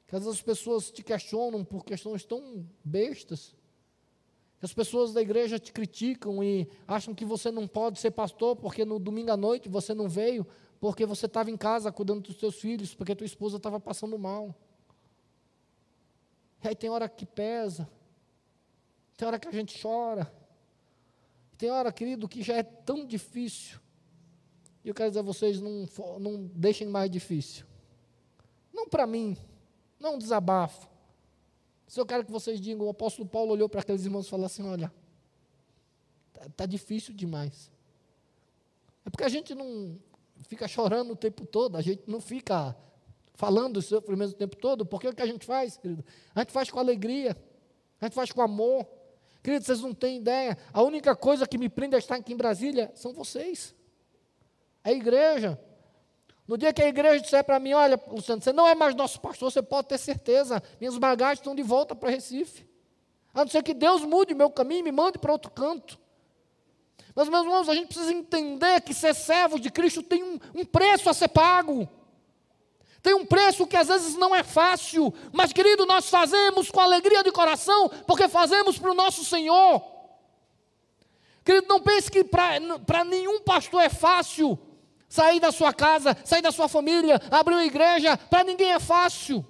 [0.08, 3.56] Que às vezes as pessoas te questionam por questões tão bestas.
[4.60, 8.56] Que as pessoas da igreja te criticam e acham que você não pode ser pastor
[8.56, 10.48] porque no domingo à noite você não veio,
[10.80, 14.56] porque você estava em casa cuidando dos seus filhos, porque tua esposa estava passando mal.
[16.64, 17.88] E aí tem hora que pesa,
[19.18, 20.32] tem hora que a gente chora,
[21.58, 23.80] tem hora, querido, que já é tão difícil.
[24.86, 25.86] E eu quero dizer a vocês, não,
[26.20, 27.66] não deixem mais difícil.
[28.72, 29.36] Não para mim,
[30.00, 30.88] não um desabafo.
[31.88, 34.46] Se eu quero que vocês digam, o apóstolo Paulo olhou para aqueles irmãos e falou
[34.46, 34.94] assim: olha,
[36.28, 37.72] está tá difícil demais.
[39.04, 39.98] É porque a gente não
[40.44, 42.78] fica chorando o tempo todo, a gente não fica
[43.34, 46.06] falando sofrimento o tempo todo, porque o que a gente faz, querido?
[46.36, 47.36] A gente faz com alegria,
[48.00, 48.97] a gente faz com amor.
[49.48, 52.36] Querido, vocês não têm ideia, a única coisa que me prende a estar aqui em
[52.36, 53.74] Brasília são vocês.
[54.84, 55.58] É a igreja.
[56.46, 59.22] No dia que a igreja disser para mim, olha, Luciano, você não é mais nosso
[59.22, 62.68] pastor, você pode ter certeza, minhas bagagens estão de volta para Recife.
[63.34, 65.98] A não ser que Deus mude meu caminho e me mande para outro canto.
[67.16, 70.66] Mas, meus irmãos, a gente precisa entender que ser servo de Cristo tem um, um
[70.66, 71.88] preço a ser pago.
[73.08, 77.24] Tem um preço que às vezes não é fácil, mas, querido, nós fazemos com alegria
[77.24, 79.82] de coração, porque fazemos para o nosso Senhor.
[81.42, 84.60] Querido, não pense que para nenhum pastor é fácil
[85.08, 89.46] Sair da sua casa, sair da sua família, abrir uma igreja, para ninguém é fácil.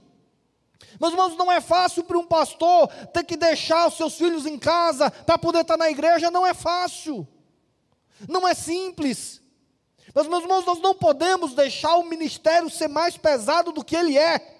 [1.01, 4.59] Meus irmãos, não é fácil para um pastor ter que deixar os seus filhos em
[4.59, 7.27] casa para poder estar na igreja, não é fácil.
[8.29, 9.41] Não é simples.
[10.13, 14.17] Mas, meus irmãos, nós não podemos deixar o ministério ser mais pesado do que ele
[14.17, 14.55] é.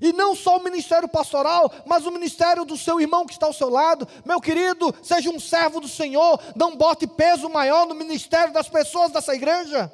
[0.00, 3.52] E não só o ministério pastoral, mas o ministério do seu irmão que está ao
[3.52, 4.06] seu lado.
[4.24, 6.40] Meu querido, seja um servo do Senhor.
[6.54, 9.92] Não bote peso maior no ministério das pessoas dessa igreja.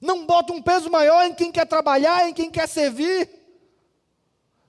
[0.00, 3.28] Não bote um peso maior em quem quer trabalhar, em quem quer servir.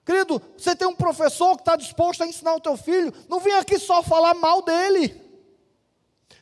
[0.06, 3.14] Querido, você tem um professor que está disposto a ensinar o teu filho.
[3.30, 5.23] Não vem aqui só falar mal dele.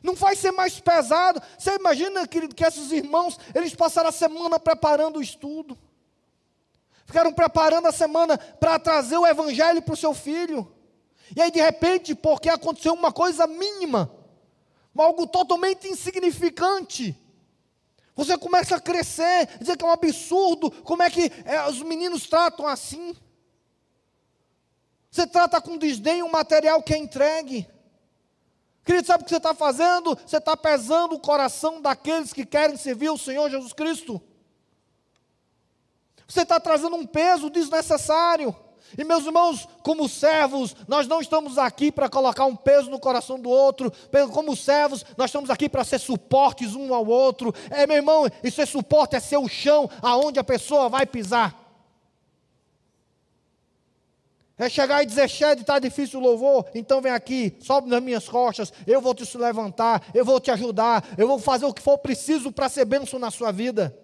[0.02, 1.40] Não vai ser mais pesado.
[1.56, 5.78] Você imagina, querido, que esses irmãos, eles passaram a semana preparando o estudo
[7.12, 10.72] ficaram preparando a semana para trazer o evangelho para o seu filho.
[11.36, 14.10] E aí, de repente, porque aconteceu uma coisa mínima,
[14.96, 17.14] algo totalmente insignificante,
[18.14, 22.26] você começa a crescer, dizer que é um absurdo, como é que é, os meninos
[22.26, 23.14] tratam assim?
[25.10, 27.68] Você trata com desdém o material que é entregue.
[28.84, 30.18] Querido, sabe o que você está fazendo?
[30.26, 34.20] Você está pesando o coração daqueles que querem servir o Senhor Jesus Cristo.
[36.26, 38.56] Você está trazendo um peso desnecessário.
[38.96, 43.38] E meus irmãos, como servos, nós não estamos aqui para colocar um peso no coração
[43.38, 43.92] do outro.
[44.32, 47.54] Como servos, nós estamos aqui para ser suportes um ao outro.
[47.70, 51.61] É, meu irmão, e ser suporte é ser o chão aonde a pessoa vai pisar.
[54.58, 58.28] É chegar e dizer, Shed, está difícil o louvor, então vem aqui, sobe nas minhas
[58.28, 61.98] costas, eu vou te levantar, eu vou te ajudar, eu vou fazer o que for
[61.98, 63.98] preciso para ser bênção na sua vida.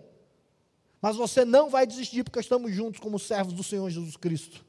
[1.01, 4.65] Mas você não vai desistir porque estamos juntos como servos do Senhor Jesus Cristo.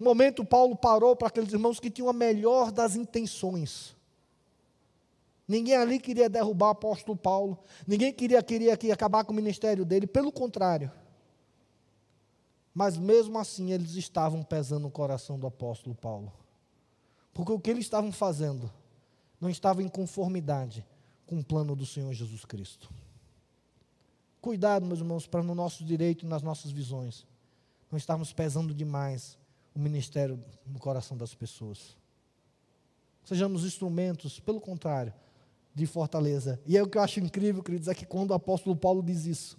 [0.00, 3.94] Um momento Paulo parou para aqueles irmãos que tinham a melhor das intenções.
[5.46, 7.58] Ninguém ali queria derrubar o apóstolo Paulo.
[7.86, 10.06] Ninguém queria, queria, acabar com o ministério dele.
[10.06, 10.90] Pelo contrário.
[12.74, 16.32] Mas mesmo assim eles estavam pesando o coração do apóstolo Paulo.
[17.32, 18.70] Porque o que eles estavam fazendo
[19.40, 20.84] não estava em conformidade
[21.26, 22.90] com o plano do Senhor Jesus Cristo.
[24.40, 27.26] Cuidado, meus irmãos, para no nosso direito e nas nossas visões
[27.90, 29.38] não estarmos pesando demais
[29.74, 31.96] o ministério no coração das pessoas.
[33.24, 35.14] Sejamos instrumentos, pelo contrário,
[35.74, 36.60] de fortaleza.
[36.66, 39.26] E é o que eu acho incrível, queridos, é que quando o apóstolo Paulo diz
[39.26, 39.56] isso,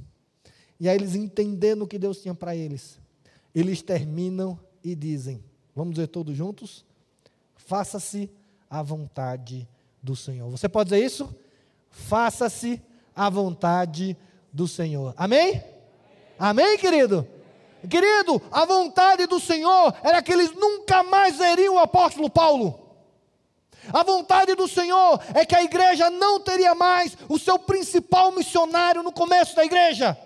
[0.79, 2.99] e aí eles entendendo o que Deus tinha para eles,
[3.55, 5.43] eles terminam e dizem:
[5.73, 6.85] Vamos dizer todos juntos?
[7.55, 8.29] Faça-se
[8.69, 9.67] a vontade
[10.03, 10.49] do Senhor.
[10.49, 11.33] Você pode dizer isso?
[11.89, 12.81] Faça-se
[13.15, 14.15] a vontade
[14.51, 15.13] do Senhor.
[15.17, 15.63] Amém?
[16.37, 17.27] Amém, querido?
[17.89, 22.79] Querido, a vontade do Senhor era que eles nunca mais veriam o apóstolo Paulo.
[23.93, 29.03] A vontade do Senhor é que a igreja não teria mais o seu principal missionário
[29.03, 30.17] no começo da igreja.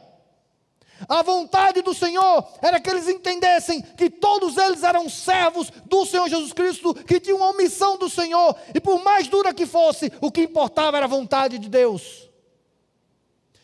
[1.10, 6.30] A vontade do Senhor era que eles entendessem que todos eles eram servos do Senhor
[6.30, 10.32] Jesus Cristo, que tinham uma missão do Senhor, e por mais dura que fosse, o
[10.32, 12.30] que importava era a vontade de Deus.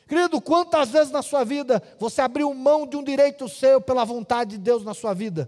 [0.07, 4.51] Querido, quantas vezes na sua vida você abriu mão de um direito seu pela vontade
[4.51, 5.47] de Deus na sua vida?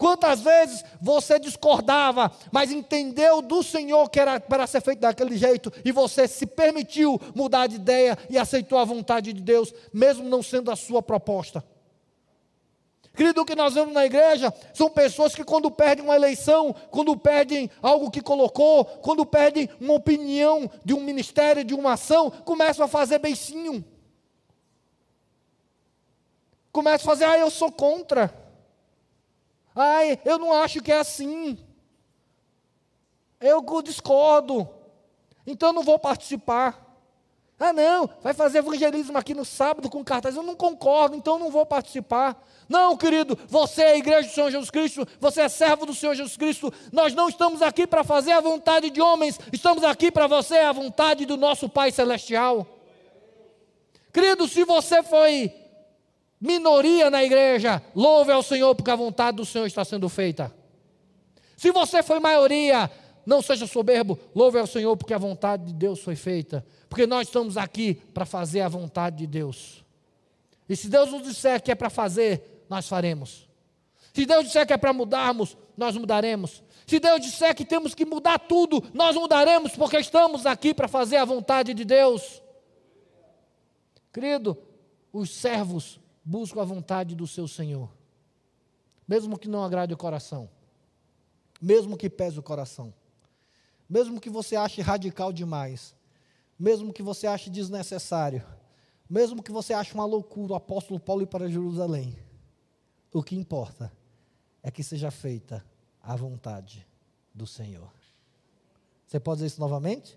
[0.00, 5.70] Quantas vezes você discordava, mas entendeu do Senhor que era para ser feito daquele jeito,
[5.84, 10.42] e você se permitiu mudar de ideia e aceitou a vontade de Deus, mesmo não
[10.42, 11.62] sendo a sua proposta?
[13.14, 17.14] Querido, o que nós vemos na igreja são pessoas que, quando perdem uma eleição, quando
[17.14, 22.86] perdem algo que colocou, quando perdem uma opinião de um ministério, de uma ação, começam
[22.86, 23.84] a fazer beicinho.
[26.72, 28.39] Começam a fazer, ah, eu sou contra.
[29.74, 31.58] Ai, eu não acho que é assim.
[33.40, 34.68] Eu discordo.
[35.46, 36.90] Então não vou participar.
[37.62, 40.34] Ah, não, vai fazer evangelismo aqui no sábado com cartaz.
[40.34, 42.42] Eu não concordo, então não vou participar.
[42.66, 46.14] Não, querido, você é a igreja do Senhor Jesus Cristo, você é servo do Senhor
[46.14, 46.72] Jesus Cristo.
[46.90, 50.72] Nós não estamos aqui para fazer a vontade de homens, estamos aqui para você a
[50.72, 52.66] vontade do nosso Pai Celestial.
[54.10, 55.52] Querido, se você foi
[56.40, 60.54] minoria na igreja, louve ao Senhor, porque a vontade do Senhor está sendo feita.
[61.56, 62.90] Se você foi maioria,
[63.26, 66.64] não seja soberbo, louve ao Senhor, porque a vontade de Deus foi feita.
[66.88, 69.84] Porque nós estamos aqui para fazer a vontade de Deus.
[70.66, 73.46] E se Deus nos disser que é para fazer, nós faremos.
[74.14, 76.62] Se Deus disser que é para mudarmos, nós mudaremos.
[76.86, 81.18] Se Deus disser que temos que mudar tudo, nós mudaremos, porque estamos aqui para fazer
[81.18, 82.42] a vontade de Deus.
[84.12, 84.58] Querido,
[85.12, 85.99] os servos
[86.30, 87.90] buscam a vontade do seu Senhor,
[89.06, 90.48] mesmo que não agrade o coração,
[91.60, 92.94] mesmo que pese o coração,
[93.88, 95.92] mesmo que você ache radical demais,
[96.56, 98.46] mesmo que você ache desnecessário,
[99.08, 102.16] mesmo que você ache uma loucura o apóstolo Paulo ir para Jerusalém,
[103.12, 103.92] o que importa
[104.62, 105.66] é que seja feita
[106.00, 106.86] a vontade
[107.34, 107.90] do Senhor.
[109.04, 110.16] Você pode dizer isso novamente?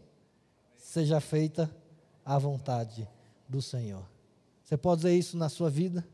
[0.78, 1.76] Seja feita
[2.24, 3.10] a vontade
[3.50, 4.13] do Senhor.
[4.64, 6.08] Você pode dizer isso na sua vida?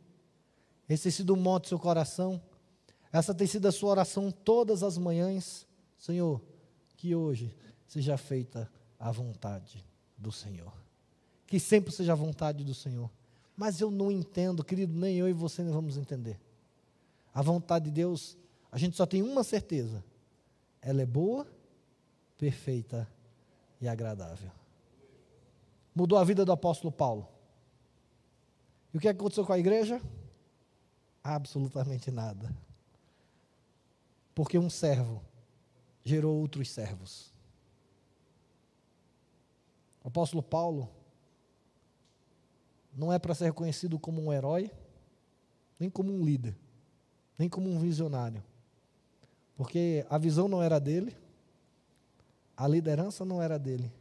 [0.87, 2.41] Esse tem sido o moto do seu coração?
[3.11, 5.67] Essa tem sido a sua oração todas as manhãs?
[5.97, 6.41] Senhor,
[6.97, 7.55] que hoje
[7.87, 8.69] seja feita
[8.99, 9.85] a vontade
[10.17, 10.73] do Senhor.
[11.45, 13.09] Que sempre seja a vontade do Senhor.
[13.55, 16.39] Mas eu não entendo, querido, nem eu e você não vamos entender.
[17.33, 18.37] A vontade de Deus,
[18.71, 20.03] a gente só tem uma certeza:
[20.81, 21.47] ela é boa,
[22.37, 23.07] perfeita
[23.81, 24.51] e agradável.
[25.93, 27.27] Mudou a vida do apóstolo Paulo.
[28.93, 30.01] E o que aconteceu com a igreja?
[31.23, 32.53] Absolutamente nada.
[34.33, 35.21] Porque um servo
[36.03, 37.31] gerou outros servos.
[40.03, 40.89] O apóstolo Paulo
[42.95, 44.71] não é para ser reconhecido como um herói,
[45.79, 46.55] nem como um líder,
[47.37, 48.43] nem como um visionário.
[49.55, 51.15] Porque a visão não era dele,
[52.57, 53.91] a liderança não era dele,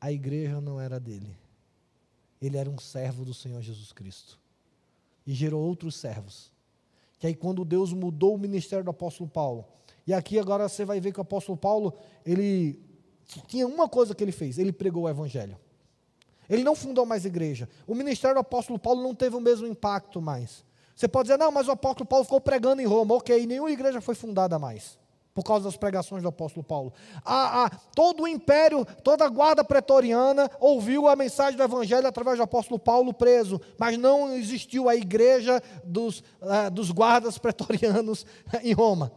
[0.00, 1.36] a igreja não era dele
[2.40, 4.38] ele era um servo do Senhor Jesus Cristo.
[5.26, 6.50] E gerou outros servos.
[7.18, 9.66] Que aí quando Deus mudou o ministério do apóstolo Paulo,
[10.06, 12.80] e aqui agora você vai ver que o apóstolo Paulo, ele
[13.46, 15.58] tinha uma coisa que ele fez, ele pregou o evangelho.
[16.48, 17.68] Ele não fundou mais igreja.
[17.86, 20.64] O ministério do apóstolo Paulo não teve o mesmo impacto mais.
[20.96, 23.14] Você pode dizer, não, mas o apóstolo Paulo ficou pregando em Roma.
[23.14, 24.99] Ok, nenhuma igreja foi fundada mais
[25.34, 26.92] por causa das pregações do apóstolo Paulo.
[27.24, 32.36] A, a, todo o império, toda a guarda pretoriana ouviu a mensagem do evangelho através
[32.36, 38.26] do apóstolo Paulo preso, mas não existiu a igreja dos, uh, dos guardas pretorianos
[38.62, 39.12] em Roma.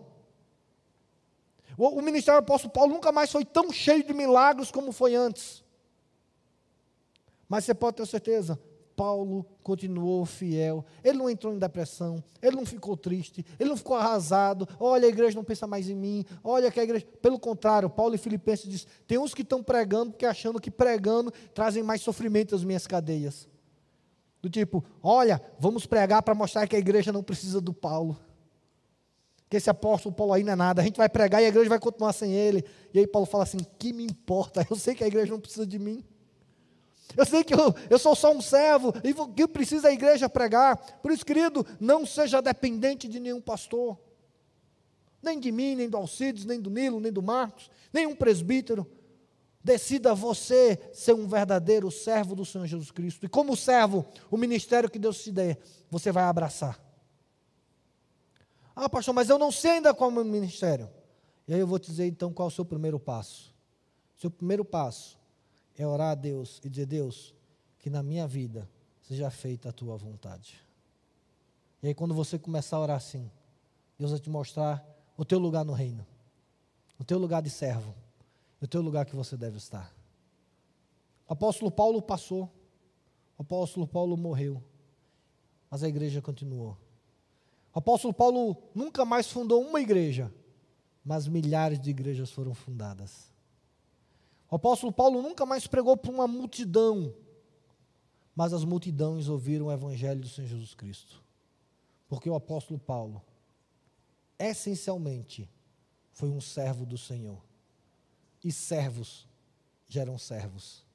[1.77, 5.15] O, o ministério do apóstolo Paulo nunca mais foi tão cheio de milagres como foi
[5.15, 5.63] antes.
[7.49, 8.59] Mas você pode ter certeza,
[8.95, 10.85] Paulo continuou fiel.
[11.03, 14.67] Ele não entrou em depressão, ele não ficou triste, ele não ficou arrasado.
[14.79, 16.25] Olha, a igreja não pensa mais em mim.
[16.43, 17.05] Olha que a igreja.
[17.21, 21.31] Pelo contrário, Paulo e Filipenses diz: tem uns que estão pregando porque achando que pregando
[21.53, 23.47] trazem mais sofrimento às minhas cadeias.
[24.41, 28.19] Do tipo, olha, vamos pregar para mostrar que a igreja não precisa do Paulo.
[29.49, 30.81] Que esse apóstolo Paulo aí não é nada.
[30.81, 32.65] A gente vai pregar e a igreja vai continuar sem ele.
[32.93, 34.65] E aí Paulo fala assim: que me importa?
[34.69, 36.03] Eu sei que a igreja não precisa de mim.
[37.15, 40.77] Eu sei que eu, eu sou só um servo e que precisa a igreja pregar.
[41.01, 43.97] Por isso, querido, não seja dependente de nenhum pastor.
[45.21, 48.89] Nem de mim, nem do Alcides, nem do Nilo, nem do Marcos, nem um presbítero.
[49.63, 53.25] Decida você ser um verdadeiro servo do Senhor Jesus Cristo.
[53.25, 55.57] E como servo, o ministério que Deus te der,
[55.89, 56.81] você vai abraçar.
[58.75, 60.89] Ah, pastor, mas eu não sei ainda qual é o meu ministério.
[61.47, 63.53] E aí eu vou te dizer então qual é o seu primeiro passo.
[64.17, 65.22] Seu primeiro passo
[65.77, 67.33] é orar a Deus e dizer: Deus,
[67.79, 68.69] que na minha vida
[69.01, 70.59] seja feita a tua vontade.
[71.81, 73.29] E aí, quando você começar a orar assim,
[73.97, 74.85] Deus vai te mostrar
[75.17, 76.05] o teu lugar no reino,
[76.97, 77.93] o teu lugar de servo,
[78.61, 79.93] o teu lugar que você deve estar.
[81.27, 82.49] O apóstolo Paulo passou,
[83.37, 84.63] o apóstolo Paulo morreu,
[85.69, 86.77] mas a igreja continuou.
[87.73, 90.31] O apóstolo Paulo nunca mais fundou uma igreja,
[91.03, 93.32] mas milhares de igrejas foram fundadas.
[94.53, 97.11] O apóstolo Paulo nunca mais pregou para uma multidão,
[98.35, 101.23] mas as multidões ouviram o evangelho do Senhor Jesus Cristo.
[102.07, 103.19] Porque o apóstolo Paulo,
[104.37, 105.49] essencialmente,
[106.11, 107.41] foi um servo do Senhor.
[108.43, 109.27] E servos
[109.87, 110.85] geram servos.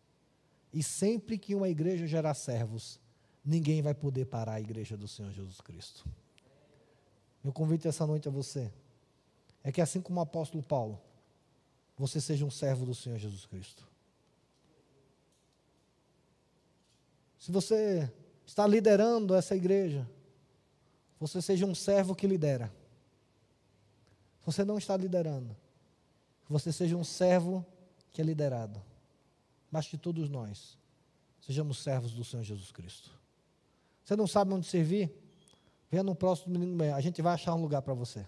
[0.73, 3.01] E sempre que uma igreja gerar servos,
[3.45, 6.09] ninguém vai poder parar a igreja do Senhor Jesus Cristo.
[7.43, 8.73] Meu convite essa noite a você
[9.65, 11.08] é que, assim como o apóstolo Paulo,
[11.99, 13.87] você seja um servo do Senhor Jesus Cristo.
[17.39, 18.11] Se você
[18.47, 20.09] está liderando essa igreja,
[21.19, 22.73] você seja um servo que lidera.
[24.41, 25.57] Se você não está liderando,
[26.49, 27.67] você seja um servo
[28.13, 28.81] que é liderado.
[29.71, 30.79] Mas que todos nós
[31.41, 33.11] sejamos servos do Senhor Jesus Cristo.
[34.05, 35.13] Você não sabe onde servir?
[35.91, 38.27] Venha no próximo domingo de manhã, a gente vai achar um lugar para você.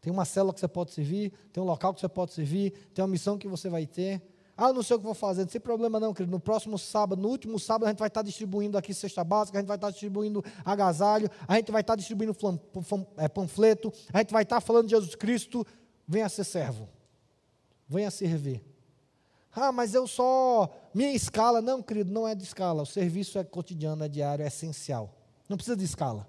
[0.00, 3.02] Tem uma célula que você pode servir, tem um local que você pode servir, tem
[3.02, 4.22] uma missão que você vai ter.
[4.56, 6.30] Ah, eu não sei o que vou fazer, não tem problema não, querido.
[6.30, 9.60] No próximo sábado, no último sábado, a gente vai estar distribuindo aqui cesta básica, a
[9.60, 12.36] gente vai estar distribuindo agasalho, a gente vai estar distribuindo
[13.16, 15.66] é, panfleto, a gente vai estar falando de Jesus Cristo.
[16.06, 16.88] Venha ser servo.
[17.88, 18.62] Venha servir.
[19.52, 20.68] Ah, mas eu só.
[20.92, 21.62] Minha escala.
[21.62, 22.82] Não, querido, não é de escala.
[22.82, 25.14] O serviço é cotidiano, é diário, é essencial.
[25.48, 26.26] Não precisa de escala.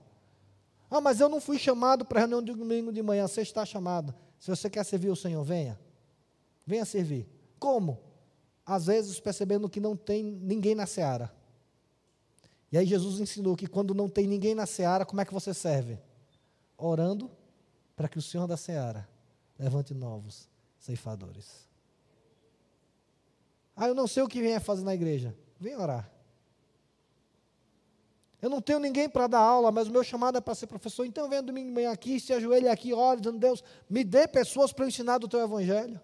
[0.91, 3.25] Ah, mas eu não fui chamado para a reunião de domingo de manhã.
[3.25, 4.13] Você está chamado.
[4.37, 5.79] Se você quer servir o Senhor, venha.
[6.67, 7.29] Venha servir.
[7.57, 7.97] Como?
[8.65, 11.33] Às vezes percebendo que não tem ninguém na seara.
[12.69, 15.53] E aí Jesus ensinou que quando não tem ninguém na seara, como é que você
[15.53, 15.97] serve?
[16.77, 17.31] Orando
[17.95, 19.07] para que o Senhor da seara
[19.57, 21.69] levante novos ceifadores.
[23.75, 25.33] Ah, eu não sei o que vem fazer na igreja.
[25.57, 26.11] Vem orar.
[28.41, 31.05] Eu não tenho ninguém para dar aula, mas o meu chamado é para ser professor.
[31.05, 34.73] Então venha domingo de manhã aqui, se ajoelhe aqui, ore, dizendo, Deus, me dê pessoas
[34.73, 36.01] para eu ensinar do teu evangelho.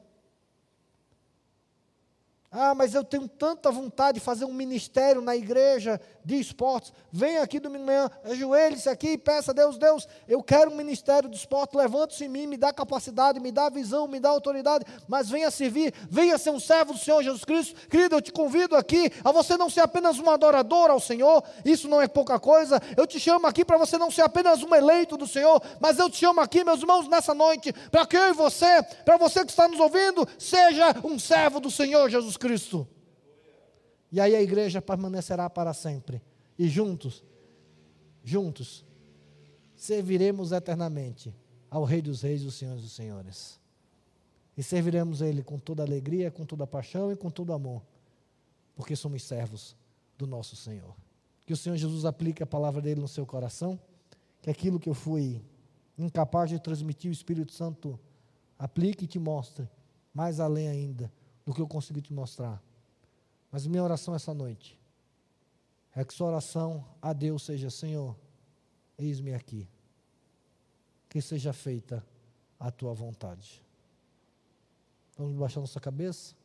[2.50, 6.94] Ah, mas eu tenho tanta vontade de fazer um ministério na igreja de esportes.
[7.12, 10.76] Venha aqui domingo de manhã, ajoelhe-se aqui e peça a Deus, Deus, eu quero um
[10.76, 14.86] ministério de esporte, levante-se em mim, me dá capacidade, me dá visão, me dá autoridade,
[15.10, 17.76] mas venha servir, venha ser um servo do Senhor Jesus Cristo.
[17.90, 21.90] Querido, eu te convido aqui a você não ser apenas um adorador ao Senhor, isso
[21.90, 22.82] não é pouca coisa.
[22.96, 26.10] Eu te chamo aqui para você não ser apenas um eleito do Senhor, mas eu
[26.10, 29.52] te chamo aqui, meus irmãos, nessa noite, para que eu e você, para você que
[29.52, 32.88] está nos ouvindo, seja um servo do Senhor Jesus Cristo.
[34.12, 36.22] E aí a igreja permanecerá para sempre.
[36.58, 37.24] E juntos,
[38.24, 38.86] juntos,
[39.76, 41.34] serviremos eternamente
[41.70, 43.60] ao Rei dos Reis e os Senhores dos Senhores.
[44.58, 47.82] E serviremos Ele com toda alegria, com toda paixão e com todo amor,
[48.76, 49.76] porque somos servos
[50.18, 50.96] do nosso Senhor.
[51.46, 53.80] Que o Senhor Jesus aplique a palavra dele no seu coração,
[54.42, 55.42] que aquilo que eu fui
[55.98, 58.00] incapaz de transmitir, o Espírito Santo
[58.58, 59.70] aplique e te mostre
[60.14, 61.12] mais além ainda
[61.48, 62.62] do que eu consegui te mostrar.
[63.50, 64.78] Mas minha oração essa noite
[65.96, 68.18] é que sua oração a Deus seja: Senhor,
[68.98, 69.66] eis-me aqui.
[71.08, 72.06] Que seja feita
[72.60, 73.64] a tua vontade.
[75.18, 76.36] Vamos baixar nossa cabeça?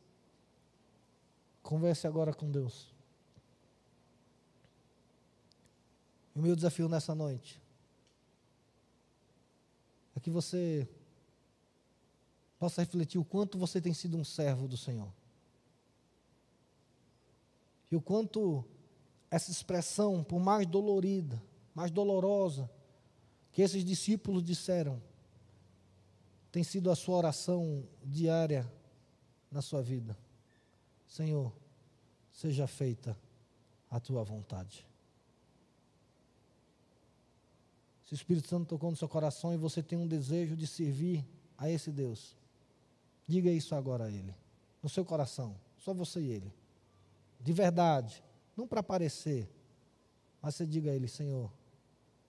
[1.61, 2.87] Converse agora com Deus.
[6.33, 7.61] O meu desafio nessa noite
[10.15, 10.87] é que você
[12.63, 15.11] possa refletir o quanto você tem sido um servo do Senhor.
[17.91, 18.63] E o quanto
[19.29, 21.43] essa expressão, por mais dolorida,
[21.75, 22.71] mais dolorosa,
[23.51, 25.03] que esses discípulos disseram,
[26.53, 28.71] tem sido a sua oração diária
[29.51, 30.17] na sua vida.
[31.05, 31.51] Senhor,
[32.31, 33.19] seja feita
[33.91, 34.87] a tua vontade.
[38.05, 41.25] Se o Espírito Santo tocou no seu coração e você tem um desejo de servir
[41.57, 42.41] a esse Deus,
[43.27, 44.35] Diga isso agora a Ele,
[44.81, 46.53] no seu coração, só você e Ele.
[47.39, 48.23] De verdade,
[48.55, 49.49] não para aparecer,
[50.41, 51.51] mas você diga a Ele: Senhor,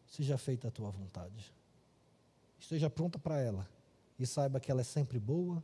[0.07, 1.53] seja feita a tua vontade.
[2.59, 3.69] Esteja pronta para ela
[4.19, 5.63] e saiba que ela é sempre boa,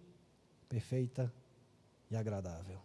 [0.68, 1.32] perfeita
[2.10, 2.80] e agradável.